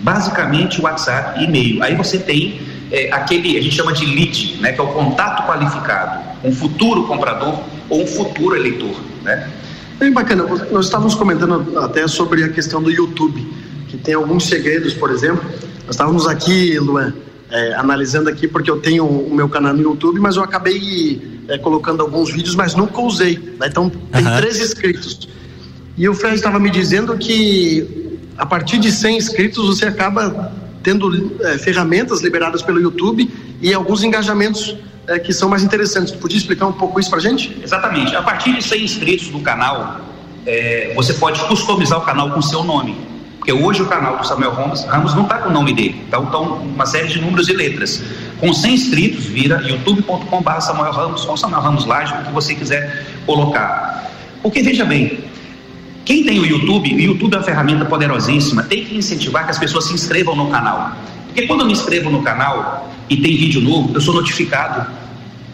Basicamente, 0.00 0.80
WhatsApp 0.80 1.40
e 1.40 1.44
e-mail. 1.44 1.82
Aí 1.82 1.94
você 1.94 2.18
tem 2.18 2.60
é, 2.92 3.10
aquele, 3.10 3.56
a 3.56 3.62
gente 3.62 3.74
chama 3.74 3.92
de 3.94 4.04
lead, 4.04 4.58
né, 4.60 4.72
que 4.72 4.78
é 4.78 4.82
o 4.82 4.88
contato 4.88 5.46
qualificado, 5.46 6.22
um 6.44 6.52
futuro 6.52 7.04
comprador 7.04 7.58
ou 7.88 8.02
um 8.02 8.06
futuro 8.06 8.54
eleitor. 8.54 8.94
Né? 9.22 9.50
Bem 9.98 10.12
bacana, 10.12 10.44
nós 10.70 10.84
estávamos 10.84 11.14
comentando 11.14 11.78
até 11.78 12.06
sobre 12.06 12.44
a 12.44 12.50
questão 12.50 12.82
do 12.82 12.90
YouTube, 12.90 13.40
que 13.88 13.96
tem 13.96 14.14
alguns 14.14 14.46
segredos, 14.46 14.92
por 14.92 15.10
exemplo. 15.10 15.42
Nós 15.86 15.92
estávamos 15.94 16.28
aqui, 16.28 16.78
Luan, 16.78 17.14
é, 17.50 17.74
analisando 17.74 18.28
aqui, 18.28 18.46
porque 18.46 18.70
eu 18.70 18.78
tenho 18.78 19.06
o 19.06 19.34
meu 19.34 19.48
canal 19.48 19.72
no 19.72 19.80
YouTube, 19.80 20.20
mas 20.20 20.36
eu 20.36 20.42
acabei 20.42 21.42
é, 21.48 21.56
colocando 21.56 22.02
alguns 22.02 22.30
vídeos, 22.30 22.54
mas 22.54 22.74
nunca 22.74 23.00
usei. 23.00 23.38
Né? 23.58 23.68
Então, 23.68 23.88
tem 23.88 24.26
uhum. 24.26 24.36
três 24.36 24.60
inscritos. 24.60 25.28
E 25.96 26.06
o 26.08 26.14
Fred 26.14 26.34
estava 26.34 26.58
me 26.58 26.70
dizendo 26.70 27.16
que 27.16 28.18
a 28.36 28.44
partir 28.44 28.78
de 28.78 28.92
100 28.92 29.16
inscritos 29.16 29.66
você 29.66 29.86
acaba 29.86 30.52
tendo 30.82 31.36
é, 31.42 31.58
ferramentas 31.58 32.20
liberadas 32.20 32.62
pelo 32.62 32.80
YouTube 32.80 33.30
e 33.60 33.72
alguns 33.72 34.02
engajamentos 34.02 34.76
é, 35.06 35.18
que 35.18 35.32
são 35.32 35.48
mais 35.48 35.62
interessantes. 35.62 36.12
Podia 36.12 36.38
explicar 36.38 36.66
um 36.66 36.72
pouco 36.72 36.98
isso 37.00 37.10
para 37.10 37.20
gente? 37.20 37.58
Exatamente. 37.62 38.14
A 38.14 38.22
partir 38.22 38.54
de 38.54 38.62
100 38.62 38.84
inscritos 38.84 39.28
do 39.28 39.40
canal, 39.40 40.00
é, 40.46 40.92
você 40.94 41.14
pode 41.14 41.40
customizar 41.46 41.98
o 41.98 42.02
canal 42.02 42.30
com 42.30 42.42
seu 42.42 42.62
nome. 42.64 43.12
Porque 43.38 43.52
hoje 43.52 43.82
o 43.82 43.86
canal 43.86 44.18
do 44.18 44.24
Samuel 44.24 44.52
Ramos, 44.52 44.84
Ramos 44.84 45.14
não 45.16 45.24
está 45.24 45.38
com 45.38 45.48
o 45.48 45.52
nome 45.52 45.74
dele, 45.74 46.00
então 46.06 46.22
estão 46.22 46.58
uma 46.58 46.86
série 46.86 47.08
de 47.08 47.20
números 47.20 47.48
e 47.48 47.52
letras. 47.52 48.00
Com 48.38 48.54
100 48.54 48.74
inscritos, 48.74 49.24
vira 49.24 49.60
youtube.com.br 49.62 50.60
Samuel 50.60 50.92
Ramos 50.92 51.26
ou 51.26 51.36
Samuel 51.36 51.60
Ramos 51.60 51.84
Laje, 51.84 52.14
o 52.14 52.24
que 52.24 52.32
você 52.32 52.54
quiser 52.54 53.04
colocar. 53.26 54.08
Porque 54.40 54.62
veja 54.62 54.84
bem, 54.84 55.24
quem 56.04 56.24
tem 56.24 56.40
o 56.40 56.46
YouTube, 56.46 56.94
o 56.94 57.00
YouTube 57.00 57.34
é 57.34 57.38
uma 57.38 57.44
ferramenta 57.44 57.84
poderosíssima, 57.84 58.62
tem 58.64 58.84
que 58.84 58.96
incentivar 58.96 59.44
que 59.44 59.50
as 59.52 59.58
pessoas 59.58 59.84
se 59.86 59.94
inscrevam 59.94 60.34
no 60.34 60.48
canal. 60.50 60.96
Porque 61.26 61.46
quando 61.46 61.60
eu 61.60 61.66
me 61.66 61.72
inscrevo 61.72 62.10
no 62.10 62.22
canal 62.22 62.90
e 63.08 63.16
tem 63.16 63.36
vídeo 63.36 63.60
novo, 63.60 63.94
eu 63.94 64.00
sou 64.00 64.14
notificado 64.14 64.90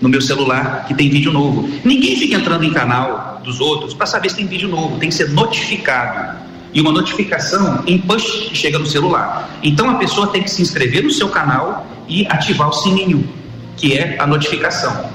no 0.01 0.09
meu 0.09 0.21
celular 0.21 0.85
que 0.87 0.95
tem 0.95 1.11
vídeo 1.11 1.33
novo. 1.33 1.69
Ninguém 1.85 2.17
fica 2.17 2.37
entrando 2.37 2.65
em 2.65 2.73
canal 2.73 3.41
dos 3.45 3.61
outros 3.61 3.93
para 3.93 4.07
saber 4.07 4.31
se 4.31 4.37
tem 4.37 4.47
vídeo 4.47 4.69
novo, 4.69 4.99
tem 4.99 5.09
que 5.11 5.15
ser 5.15 5.31
notificado. 5.31 6.39
E 6.73 6.81
uma 6.81 6.93
notificação 6.93 7.83
em 7.87 7.99
push 7.99 8.51
chega 8.53 8.79
no 8.79 8.87
celular. 8.87 9.59
Então 9.63 9.91
a 9.91 9.95
pessoa 9.95 10.29
tem 10.29 10.43
que 10.43 10.51
se 10.51 10.63
inscrever 10.63 11.03
no 11.03 11.11
seu 11.11 11.29
canal 11.29 11.87
e 12.09 12.27
ativar 12.27 12.69
o 12.69 12.73
sininho, 12.73 13.29
que 13.77 13.97
é 13.97 14.17
a 14.19 14.27
notificação. 14.27 15.11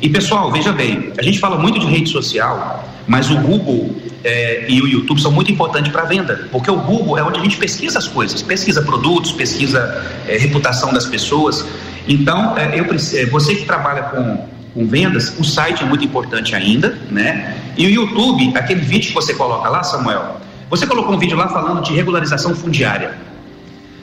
E 0.00 0.08
pessoal, 0.08 0.50
veja 0.50 0.72
bem, 0.72 1.12
a 1.18 1.22
gente 1.22 1.38
fala 1.38 1.58
muito 1.58 1.78
de 1.78 1.86
rede 1.86 2.08
social, 2.08 2.88
mas 3.06 3.30
o 3.30 3.36
Google 3.36 3.96
é, 4.22 4.66
e 4.68 4.80
o 4.80 4.86
YouTube 4.86 5.20
são 5.20 5.32
muito 5.32 5.50
importantes 5.50 5.90
para 5.90 6.04
venda, 6.04 6.48
porque 6.52 6.70
o 6.70 6.76
Google 6.76 7.18
é 7.18 7.22
onde 7.22 7.38
a 7.38 7.42
gente 7.42 7.56
pesquisa 7.56 7.98
as 7.98 8.06
coisas, 8.06 8.42
pesquisa 8.42 8.82
produtos, 8.82 9.32
pesquisa 9.32 10.04
é, 10.26 10.36
reputação 10.36 10.92
das 10.92 11.06
pessoas. 11.06 11.64
Então, 12.06 12.56
é, 12.56 12.78
eu, 12.78 12.84
é, 12.84 13.26
você 13.26 13.54
que 13.54 13.64
trabalha 13.64 14.02
com, 14.04 14.46
com 14.74 14.86
vendas, 14.86 15.34
o 15.38 15.44
site 15.44 15.82
é 15.82 15.86
muito 15.86 16.04
importante 16.04 16.54
ainda, 16.54 16.98
né? 17.10 17.56
E 17.76 17.86
o 17.86 17.90
YouTube, 17.90 18.52
aquele 18.56 18.80
vídeo 18.80 19.08
que 19.08 19.14
você 19.14 19.34
coloca 19.34 19.68
lá, 19.68 19.82
Samuel, 19.82 20.40
você 20.68 20.86
colocou 20.86 21.14
um 21.14 21.18
vídeo 21.18 21.36
lá 21.36 21.48
falando 21.48 21.82
de 21.82 21.92
regularização 21.92 22.54
fundiária. 22.54 23.29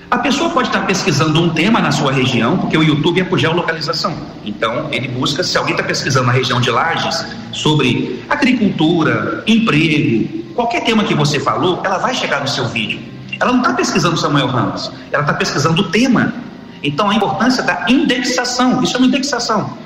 A 0.10 0.20
pessoa 0.20 0.50
pode 0.52 0.70
estar 0.70 0.86
pesquisando 0.86 1.42
um 1.42 1.50
tema 1.50 1.82
na 1.82 1.92
sua 1.92 2.14
região, 2.14 2.58
porque 2.58 2.78
o 2.78 2.84
YouTube 2.84 3.20
é 3.20 3.26
por 3.26 3.38
geolocalização. 3.38 4.16
Então, 4.46 4.88
ele 4.90 5.10
busca, 5.10 5.44
se 5.44 5.58
alguém 5.58 5.74
está 5.74 5.84
pesquisando 5.84 6.28
na 6.28 6.32
região 6.32 6.62
de 6.62 6.72
Lages 6.72 7.26
sobre 7.52 8.24
agricultura, 8.30 9.44
emprego, 9.46 10.44
qualquer 10.56 10.86
tema 10.86 11.04
que 11.04 11.14
você 11.14 11.42
falou, 11.42 11.82
ela 11.84 11.98
vai 11.98 12.16
chegar 12.16 12.40
no 12.40 12.48
seu 12.48 12.66
vídeo. 12.70 13.02
Ela 13.38 13.52
não 13.52 13.60
está 13.60 13.74
pesquisando 13.74 14.18
Samuel 14.18 14.48
Ramos, 14.48 14.90
ela 15.12 15.24
está 15.24 15.34
pesquisando 15.34 15.82
o 15.82 15.92
tema. 15.92 16.34
Então, 16.82 17.10
a 17.10 17.16
importância 17.16 17.62
da 17.62 17.86
indexação, 17.90 18.82
isso 18.82 18.96
é 18.96 19.00
uma 19.00 19.08
indexação. 19.08 19.78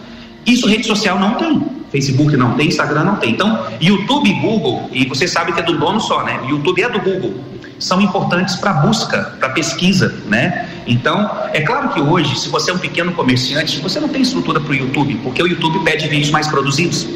Isso 0.45 0.67
rede 0.67 0.85
social 0.85 1.17
não 1.17 1.33
tem. 1.33 1.80
Facebook 1.91 2.35
não 2.37 2.53
tem, 2.55 2.67
Instagram 2.67 3.03
não 3.03 3.15
tem. 3.17 3.31
Então, 3.31 3.65
YouTube 3.79 4.29
e 4.29 4.33
Google, 4.33 4.89
e 4.91 5.05
você 5.05 5.27
sabe 5.27 5.51
que 5.51 5.59
é 5.59 5.63
do 5.63 5.77
dono 5.77 5.99
só, 5.99 6.23
né? 6.23 6.39
YouTube 6.47 6.81
é 6.81 6.89
do 6.89 6.99
Google 6.99 7.51
são 7.81 7.99
importantes 7.99 8.55
para 8.55 8.73
busca, 8.73 9.33
para 9.39 9.49
pesquisa, 9.49 10.13
né? 10.27 10.69
Então, 10.85 11.29
é 11.51 11.61
claro 11.61 11.89
que 11.89 11.99
hoje, 11.99 12.39
se 12.39 12.47
você 12.47 12.69
é 12.69 12.73
um 12.73 12.77
pequeno 12.77 13.11
comerciante, 13.11 13.79
você 13.79 13.99
não 13.99 14.07
tem 14.07 14.21
estrutura 14.21 14.59
para 14.59 14.71
o 14.71 14.75
YouTube, 14.75 15.15
porque 15.23 15.41
o 15.41 15.47
YouTube 15.47 15.83
pede 15.83 16.07
vídeos 16.07 16.29
mais 16.29 16.47
produzidos. 16.47 17.07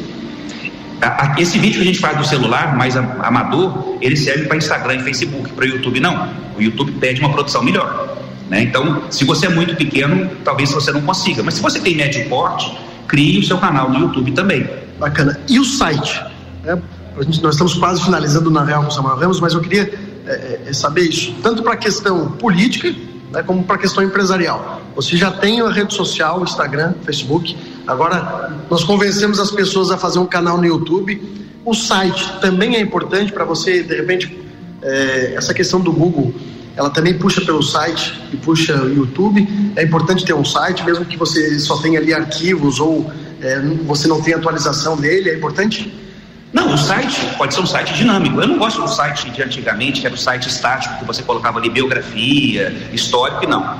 Esse 1.38 1.58
vídeo 1.58 1.76
que 1.76 1.82
a 1.82 1.86
gente 1.86 2.00
faz 2.00 2.16
do 2.16 2.24
celular, 2.24 2.76
mais 2.76 2.96
amador, 2.96 3.96
ele 4.00 4.16
serve 4.16 4.46
para 4.46 4.56
Instagram 4.56 4.96
e 4.96 5.00
Facebook, 5.00 5.52
para 5.52 5.64
o 5.64 5.68
YouTube 5.68 6.00
não. 6.00 6.30
O 6.58 6.62
YouTube 6.62 6.92
pede 6.92 7.20
uma 7.20 7.30
produção 7.30 7.62
melhor. 7.62 8.16
Né? 8.50 8.62
Então, 8.62 9.02
se 9.10 9.24
você 9.24 9.46
é 9.46 9.48
muito 9.48 9.76
pequeno, 9.76 10.30
talvez 10.44 10.72
você 10.72 10.90
não 10.90 11.02
consiga. 11.02 11.42
Mas 11.42 11.54
se 11.54 11.62
você 11.62 11.78
tem 11.78 11.94
médio 11.94 12.28
porte, 12.28 12.76
crie 13.06 13.38
o 13.38 13.44
seu 13.44 13.58
canal 13.58 13.90
no 13.90 13.98
YouTube 13.98 14.32
também. 14.32 14.68
Bacana. 14.98 15.38
E 15.48 15.58
o 15.58 15.64
site? 15.64 16.22
É, 16.64 16.76
gente, 17.22 17.42
nós 17.42 17.54
estamos 17.54 17.74
quase 17.74 18.02
finalizando 18.02 18.50
na 18.50 18.64
Real 18.64 18.84
com 18.84 18.90
Samuel 18.90 19.16
Ramos, 19.16 19.40
mas 19.40 19.52
eu 19.52 19.60
queria 19.60 19.92
é, 20.26 20.60
é 20.66 20.72
saber 20.72 21.02
isso, 21.02 21.34
tanto 21.42 21.62
para 21.62 21.74
a 21.74 21.76
questão 21.76 22.32
política, 22.32 22.94
né, 23.30 23.42
como 23.42 23.62
para 23.62 23.76
a 23.76 23.78
questão 23.78 24.02
empresarial. 24.02 24.80
Você 24.94 25.16
já 25.16 25.30
tem 25.30 25.60
a 25.60 25.68
rede 25.70 25.94
social, 25.94 26.42
Instagram, 26.42 26.94
Facebook. 27.04 27.56
Agora, 27.86 28.58
nós 28.70 28.82
convencemos 28.82 29.38
as 29.38 29.50
pessoas 29.50 29.90
a 29.90 29.98
fazer 29.98 30.18
um 30.18 30.26
canal 30.26 30.56
no 30.56 30.64
YouTube. 30.64 31.22
O 31.64 31.74
site 31.74 32.32
também 32.40 32.76
é 32.76 32.80
importante 32.80 33.32
para 33.32 33.44
você, 33.44 33.82
de 33.82 33.94
repente, 33.94 34.44
é, 34.82 35.34
essa 35.36 35.52
questão 35.52 35.80
do 35.80 35.92
Google, 35.92 36.34
ela 36.76 36.90
também 36.90 37.14
puxa 37.14 37.40
pelo 37.40 37.62
site 37.62 38.12
e 38.32 38.36
puxa 38.36 38.74
YouTube. 38.74 39.72
É 39.74 39.82
importante 39.82 40.24
ter 40.24 40.34
um 40.34 40.44
site, 40.44 40.84
mesmo 40.84 41.04
que 41.06 41.16
você 41.16 41.58
só 41.58 41.78
tenha 41.78 41.98
ali 41.98 42.12
arquivos 42.12 42.78
ou 42.78 43.10
é, 43.40 43.60
você 43.86 44.06
não 44.06 44.20
tenha 44.20 44.36
atualização 44.36 44.96
dele, 44.96 45.30
é 45.30 45.36
importante? 45.36 45.92
Não, 46.52 46.74
o 46.74 46.78
site 46.78 47.18
pode 47.38 47.54
ser 47.54 47.60
um 47.60 47.66
site 47.66 47.94
dinâmico. 47.94 48.40
Eu 48.40 48.46
não 48.46 48.58
gosto 48.58 48.80
do 48.82 48.88
site 48.88 49.30
de 49.30 49.42
antigamente, 49.42 50.00
que 50.00 50.06
era 50.06 50.14
o 50.14 50.18
site 50.18 50.48
estático, 50.48 50.98
que 50.98 51.04
você 51.04 51.22
colocava 51.22 51.58
ali 51.58 51.70
biografia, 51.70 52.74
histórico, 52.92 53.48
não. 53.48 53.78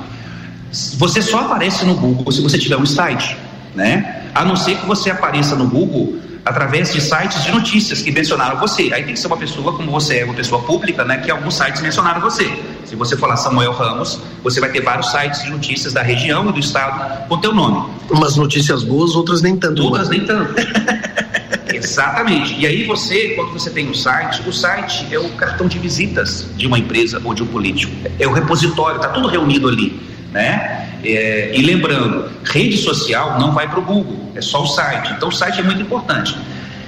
Você 0.71 1.21
só 1.21 1.39
aparece 1.41 1.85
no 1.85 1.95
Google 1.95 2.31
se 2.31 2.41
você 2.41 2.57
tiver 2.57 2.77
um 2.77 2.85
site, 2.85 3.37
né? 3.75 4.23
A 4.33 4.43
não 4.43 4.55
ser 4.55 4.75
que 4.75 4.85
você 4.85 5.09
apareça 5.09 5.55
no 5.55 5.67
Google 5.67 6.17
através 6.47 6.93
de 6.93 7.01
sites 7.01 7.43
de 7.43 7.51
notícias 7.51 8.01
que 8.01 8.11
mencionaram 8.11 8.57
você. 8.57 8.93
Aí 8.93 9.03
tem 9.03 9.13
que 9.13 9.19
ser 9.19 9.27
uma 9.27 9.37
pessoa, 9.37 9.73
como 9.73 9.91
você 9.91 10.19
é, 10.19 10.25
uma 10.25 10.33
pessoa 10.33 10.61
pública, 10.61 11.03
né? 11.03 11.17
Que 11.17 11.29
alguns 11.29 11.55
sites 11.55 11.81
mencionaram 11.81 12.21
você. 12.21 12.49
Se 12.85 12.95
você 12.95 13.17
falar 13.17 13.35
Samuel 13.35 13.73
Ramos, 13.73 14.19
você 14.43 14.59
vai 14.61 14.71
ter 14.71 14.81
vários 14.81 15.11
sites 15.11 15.43
de 15.43 15.49
notícias 15.49 15.93
da 15.93 16.01
região 16.01 16.49
e 16.49 16.53
do 16.53 16.59
estado 16.59 17.27
com 17.27 17.37
teu 17.37 17.53
nome. 17.53 17.89
Umas 18.09 18.37
notícias 18.37 18.83
boas, 18.83 19.15
outras 19.15 19.41
nem 19.41 19.57
tanto. 19.57 19.83
Outras 19.83 20.09
nem 20.09 20.25
tanto. 20.25 20.55
Exatamente. 21.73 22.57
E 22.59 22.65
aí 22.65 22.85
você, 22.85 23.29
quando 23.35 23.51
você 23.51 23.69
tem 23.69 23.89
um 23.89 23.93
site, 23.93 24.41
o 24.47 24.53
site 24.53 25.05
é 25.11 25.19
o 25.19 25.29
cartão 25.31 25.67
de 25.67 25.77
visitas 25.77 26.47
de 26.55 26.65
uma 26.65 26.79
empresa 26.79 27.21
ou 27.23 27.33
de 27.33 27.43
um 27.43 27.47
político. 27.47 27.93
É 28.17 28.25
o 28.25 28.31
repositório, 28.31 28.95
está 28.97 29.09
tudo 29.09 29.27
reunido 29.27 29.67
ali. 29.67 30.16
Né? 30.31 30.89
É, 31.03 31.51
e 31.55 31.61
lembrando, 31.61 32.29
rede 32.43 32.77
social 32.77 33.39
não 33.39 33.53
vai 33.53 33.67
para 33.69 33.79
o 33.79 33.81
Google, 33.81 34.31
é 34.35 34.41
só 34.41 34.63
o 34.63 34.67
site. 34.67 35.13
Então 35.13 35.29
o 35.29 35.31
site 35.31 35.59
é 35.59 35.63
muito 35.63 35.81
importante. 35.81 36.37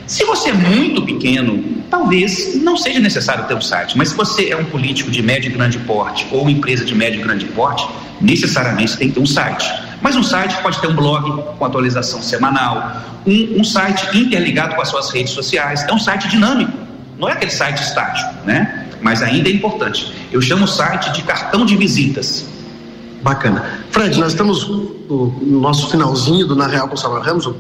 Se 0.06 0.24
você 0.26 0.50
é 0.50 0.54
muito 0.54 1.04
pequeno, 1.04 1.64
talvez 1.90 2.56
não 2.64 2.76
seja 2.76 3.00
necessário 3.00 3.46
ter 3.46 3.54
um 3.54 3.62
site, 3.62 3.96
mas 3.96 4.10
se 4.10 4.16
você 4.16 4.50
é 4.50 4.58
um 4.58 4.66
político 4.66 5.12
de 5.12 5.22
médio 5.22 5.52
e 5.52 5.54
grande 5.54 5.78
porte 5.80 6.28
ou 6.32 6.42
uma 6.42 6.52
empresa 6.52 6.84
de 6.84 6.96
médio 6.96 7.20
e 7.20 7.24
grande 7.24 7.46
porte, 7.46 7.88
necessariamente 8.20 8.98
tem 8.98 9.10
que 9.10 9.14
ter 9.14 9.20
um 9.20 9.26
site. 9.26 9.72
Mas 10.02 10.16
um 10.16 10.24
site 10.24 10.56
pode 10.64 10.82
ter 10.82 10.88
um 10.88 10.96
blog 10.96 11.56
com 11.58 11.64
atualização 11.64 12.22
semanal, 12.22 13.04
um, 13.26 13.60
um 13.60 13.64
site 13.64 14.18
interligado 14.18 14.76
com 14.76 14.82
as 14.82 14.90
suas 14.90 15.12
redes 15.12 15.32
sociais. 15.32 15.84
É 15.88 15.94
um 15.94 16.00
site 16.00 16.28
dinâmico, 16.28 16.74
não 17.20 17.30
é 17.30 17.34
aquele 17.34 17.52
site 17.52 17.84
estático, 17.84 18.34
né? 18.46 18.88
Mas 19.02 19.22
ainda 19.22 19.48
é 19.48 19.52
importante. 19.52 20.12
Eu 20.32 20.42
chamo 20.42 20.66
o 20.66 20.68
site 20.68 21.12
de 21.12 21.22
cartão 21.22 21.66
de 21.66 21.78
visitas. 21.78 22.48
Bacana. 23.22 23.64
Fred, 23.92 24.20
nós 24.20 24.32
estamos 24.32 24.68
no, 24.68 25.38
nosso 25.42 25.90
finalzinho 25.90 26.48
do 26.48 26.56
Na 26.56 26.68
Real 26.68 26.88
com 26.88 26.96
o 26.96 26.98
Samuel 26.98 27.22
Ramos. 27.22 27.46
O, 27.46 27.56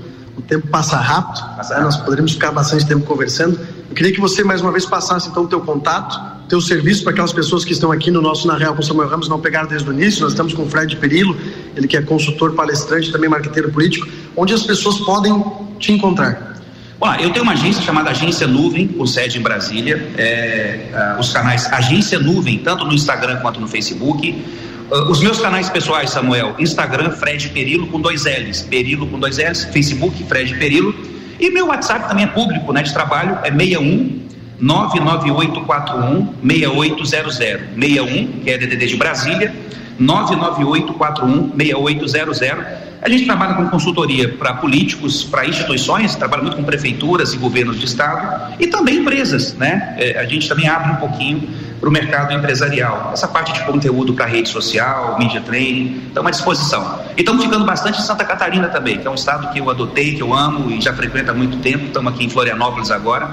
tempo 0.47 0.67
passa 0.67 0.95
rápido, 0.97 1.41
né? 1.69 1.79
nós 1.81 1.97
poderíamos 1.97 2.31
ficar 2.31 2.51
bastante 2.51 2.87
tempo 2.87 3.05
conversando. 3.05 3.59
Eu 3.89 3.95
queria 3.95 4.11
que 4.11 4.21
você 4.21 4.43
mais 4.43 4.61
uma 4.61 4.71
vez 4.71 4.85
passasse 4.85 5.27
então 5.27 5.43
o 5.43 5.47
teu 5.47 5.59
contato 5.59 6.17
ter 6.49 6.55
o 6.55 6.61
serviço 6.61 7.03
para 7.03 7.11
aquelas 7.11 7.31
pessoas 7.31 7.63
que 7.63 7.71
estão 7.71 7.91
aqui 7.91 8.09
no 8.09 8.21
nosso 8.21 8.47
Na 8.47 8.57
Real 8.57 8.75
com 8.75 8.81
Samuel 8.81 9.07
Ramos 9.07 9.29
não 9.29 9.39
pegaram 9.39 9.67
desde 9.67 9.87
o 9.87 9.93
início. 9.93 10.23
Nós 10.23 10.31
estamos 10.31 10.53
com 10.53 10.63
o 10.63 10.69
Fred 10.69 10.95
Perillo, 10.95 11.37
ele 11.75 11.87
que 11.87 11.95
é 11.95 12.01
consultor, 12.01 12.53
palestrante, 12.53 13.11
também 13.11 13.29
marqueteiro 13.29 13.71
político, 13.71 14.07
onde 14.35 14.53
as 14.53 14.63
pessoas 14.63 14.97
podem 15.01 15.45
te 15.77 15.91
encontrar. 15.91 16.57
Olá, 16.99 17.21
eu 17.21 17.31
tenho 17.31 17.43
uma 17.43 17.53
agência 17.53 17.81
chamada 17.83 18.09
Agência 18.09 18.47
Nuvem, 18.47 18.87
com 18.87 19.05
sede 19.05 19.37
em 19.37 19.41
Brasília. 19.41 20.11
É, 20.17 21.15
uh, 21.15 21.19
os 21.19 21.31
canais 21.31 21.71
Agência 21.71 22.19
Nuvem, 22.19 22.57
tanto 22.57 22.83
no 22.83 22.93
Instagram 22.93 23.37
quanto 23.37 23.61
no 23.61 23.67
Facebook. 23.67 24.43
Uh, 24.91 25.11
os 25.11 25.21
meus 25.21 25.39
canais 25.39 25.69
pessoais, 25.69 26.09
Samuel, 26.09 26.55
Instagram, 26.57 27.11
Fred 27.11 27.49
Perilo 27.49 27.87
com 27.87 28.01
dois 28.01 28.25
L's, 28.25 28.63
Perilo 28.63 29.07
com 29.07 29.19
dois 29.19 29.37
L's, 29.37 29.65
Facebook, 29.65 30.23
Fred 30.23 30.55
Perilo. 30.55 30.93
E 31.39 31.49
meu 31.49 31.67
WhatsApp 31.67 32.07
também 32.07 32.25
é 32.25 32.27
público, 32.27 32.73
né, 32.73 32.81
de 32.81 32.91
trabalho, 32.91 33.37
é 33.43 33.51
61 33.51 34.27
99841 34.59 36.33
6800. 36.43 37.37
61, 37.37 38.27
que 38.43 38.49
é 38.49 38.57
DDD 38.57 38.87
de 38.87 38.97
Brasília, 38.97 39.55
99841 39.99 41.53
6800 41.55 42.88
a 43.01 43.07
gente 43.07 43.25
trabalha 43.25 43.53
com 43.53 43.67
consultoria 43.69 44.27
para 44.27 44.55
políticos, 44.55 45.23
para 45.23 45.45
instituições, 45.45 46.15
trabalha 46.15 46.43
muito 46.43 46.57
com 46.57 46.63
prefeituras 46.63 47.33
e 47.33 47.37
governos 47.37 47.79
de 47.79 47.85
estado 47.85 48.55
e 48.59 48.67
também 48.67 48.97
empresas, 48.97 49.53
né? 49.53 49.95
É, 49.97 50.19
a 50.19 50.25
gente 50.25 50.49
também 50.49 50.67
abre 50.67 50.91
um 50.91 50.95
pouquinho 50.97 51.47
para 51.79 51.87
o 51.87 51.91
mercado 51.91 52.33
empresarial. 52.33 53.11
Essa 53.13 53.27
parte 53.27 53.53
de 53.53 53.63
conteúdo 53.63 54.13
para 54.13 54.25
rede 54.25 54.49
social, 54.49 55.17
media 55.17 55.39
training, 55.39 56.07
estamos 56.07 56.27
à 56.27 56.31
disposição. 56.31 56.99
E 57.15 57.21
estamos 57.21 57.43
ficando 57.45 57.65
bastante 57.65 57.99
em 57.99 58.03
Santa 58.03 58.25
Catarina 58.25 58.67
também, 58.67 58.97
que 58.97 59.07
é 59.07 59.09
um 59.09 59.15
estado 59.15 59.49
que 59.53 59.59
eu 59.59 59.69
adotei, 59.69 60.15
que 60.15 60.21
eu 60.21 60.33
amo 60.33 60.69
e 60.69 60.81
já 60.81 60.93
frequento 60.93 61.31
há 61.31 61.33
muito 61.33 61.57
tempo. 61.59 61.85
Estamos 61.85 62.13
aqui 62.13 62.25
em 62.25 62.29
Florianópolis 62.29 62.91
agora. 62.91 63.29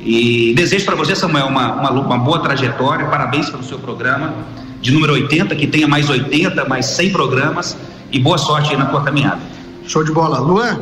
E 0.00 0.52
desejo 0.56 0.84
para 0.84 0.96
você, 0.96 1.14
Samuel, 1.14 1.46
uma, 1.46 1.72
uma, 1.74 1.90
uma 1.90 2.18
boa 2.18 2.40
trajetória, 2.40 3.06
parabéns 3.06 3.48
pelo 3.50 3.62
seu 3.62 3.78
programa 3.78 4.34
de 4.80 4.92
número 4.92 5.12
80, 5.12 5.54
que 5.54 5.66
tenha 5.66 5.86
mais 5.86 6.10
80, 6.10 6.64
mais 6.64 6.86
100 6.86 7.10
programas 7.10 7.76
e 8.10 8.18
boa 8.18 8.38
sorte 8.38 8.70
aí 8.70 8.76
na 8.76 8.86
tua 8.86 9.02
caminhada. 9.02 9.40
Show 9.86 10.02
de 10.04 10.12
bola. 10.12 10.38
Luan. 10.38 10.78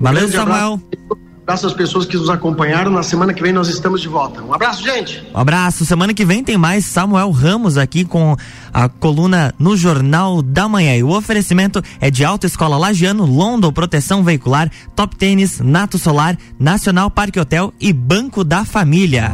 Valeu, 0.00 0.28
Samuel. 0.28 0.80
Abraço 1.46 1.68
às 1.68 1.74
pessoas 1.74 2.04
que 2.06 2.16
nos 2.16 2.28
acompanharam. 2.28 2.90
Na 2.90 3.04
semana 3.04 3.32
que 3.32 3.40
vem 3.40 3.52
nós 3.52 3.68
estamos 3.68 4.00
de 4.00 4.08
volta. 4.08 4.42
Um 4.42 4.52
abraço, 4.52 4.82
gente. 4.82 5.24
Um 5.32 5.38
abraço. 5.38 5.86
Semana 5.86 6.12
que 6.12 6.24
vem 6.24 6.42
tem 6.42 6.58
mais 6.58 6.84
Samuel 6.84 7.30
Ramos 7.30 7.78
aqui 7.78 8.04
com 8.04 8.36
a 8.74 8.88
coluna 8.88 9.54
no 9.56 9.76
Jornal 9.76 10.42
da 10.42 10.68
Manhã. 10.68 10.96
E 10.96 11.04
o 11.04 11.16
oferecimento 11.16 11.80
é 12.00 12.10
de 12.10 12.24
Autoescola 12.24 12.76
Lagiano, 12.76 13.24
London 13.24 13.72
Proteção 13.72 14.24
Veicular, 14.24 14.68
Top 14.96 15.14
Tênis, 15.14 15.60
Nato 15.60 15.98
Solar, 15.98 16.36
Nacional 16.58 17.08
Parque 17.12 17.38
Hotel 17.38 17.72
e 17.80 17.92
Banco 17.92 18.42
da 18.42 18.64
Família. 18.64 19.32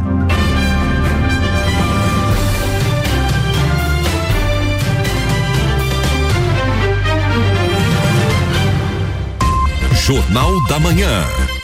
Jornal 10.04 10.60
da 10.66 10.80
Manhã. 10.80 11.61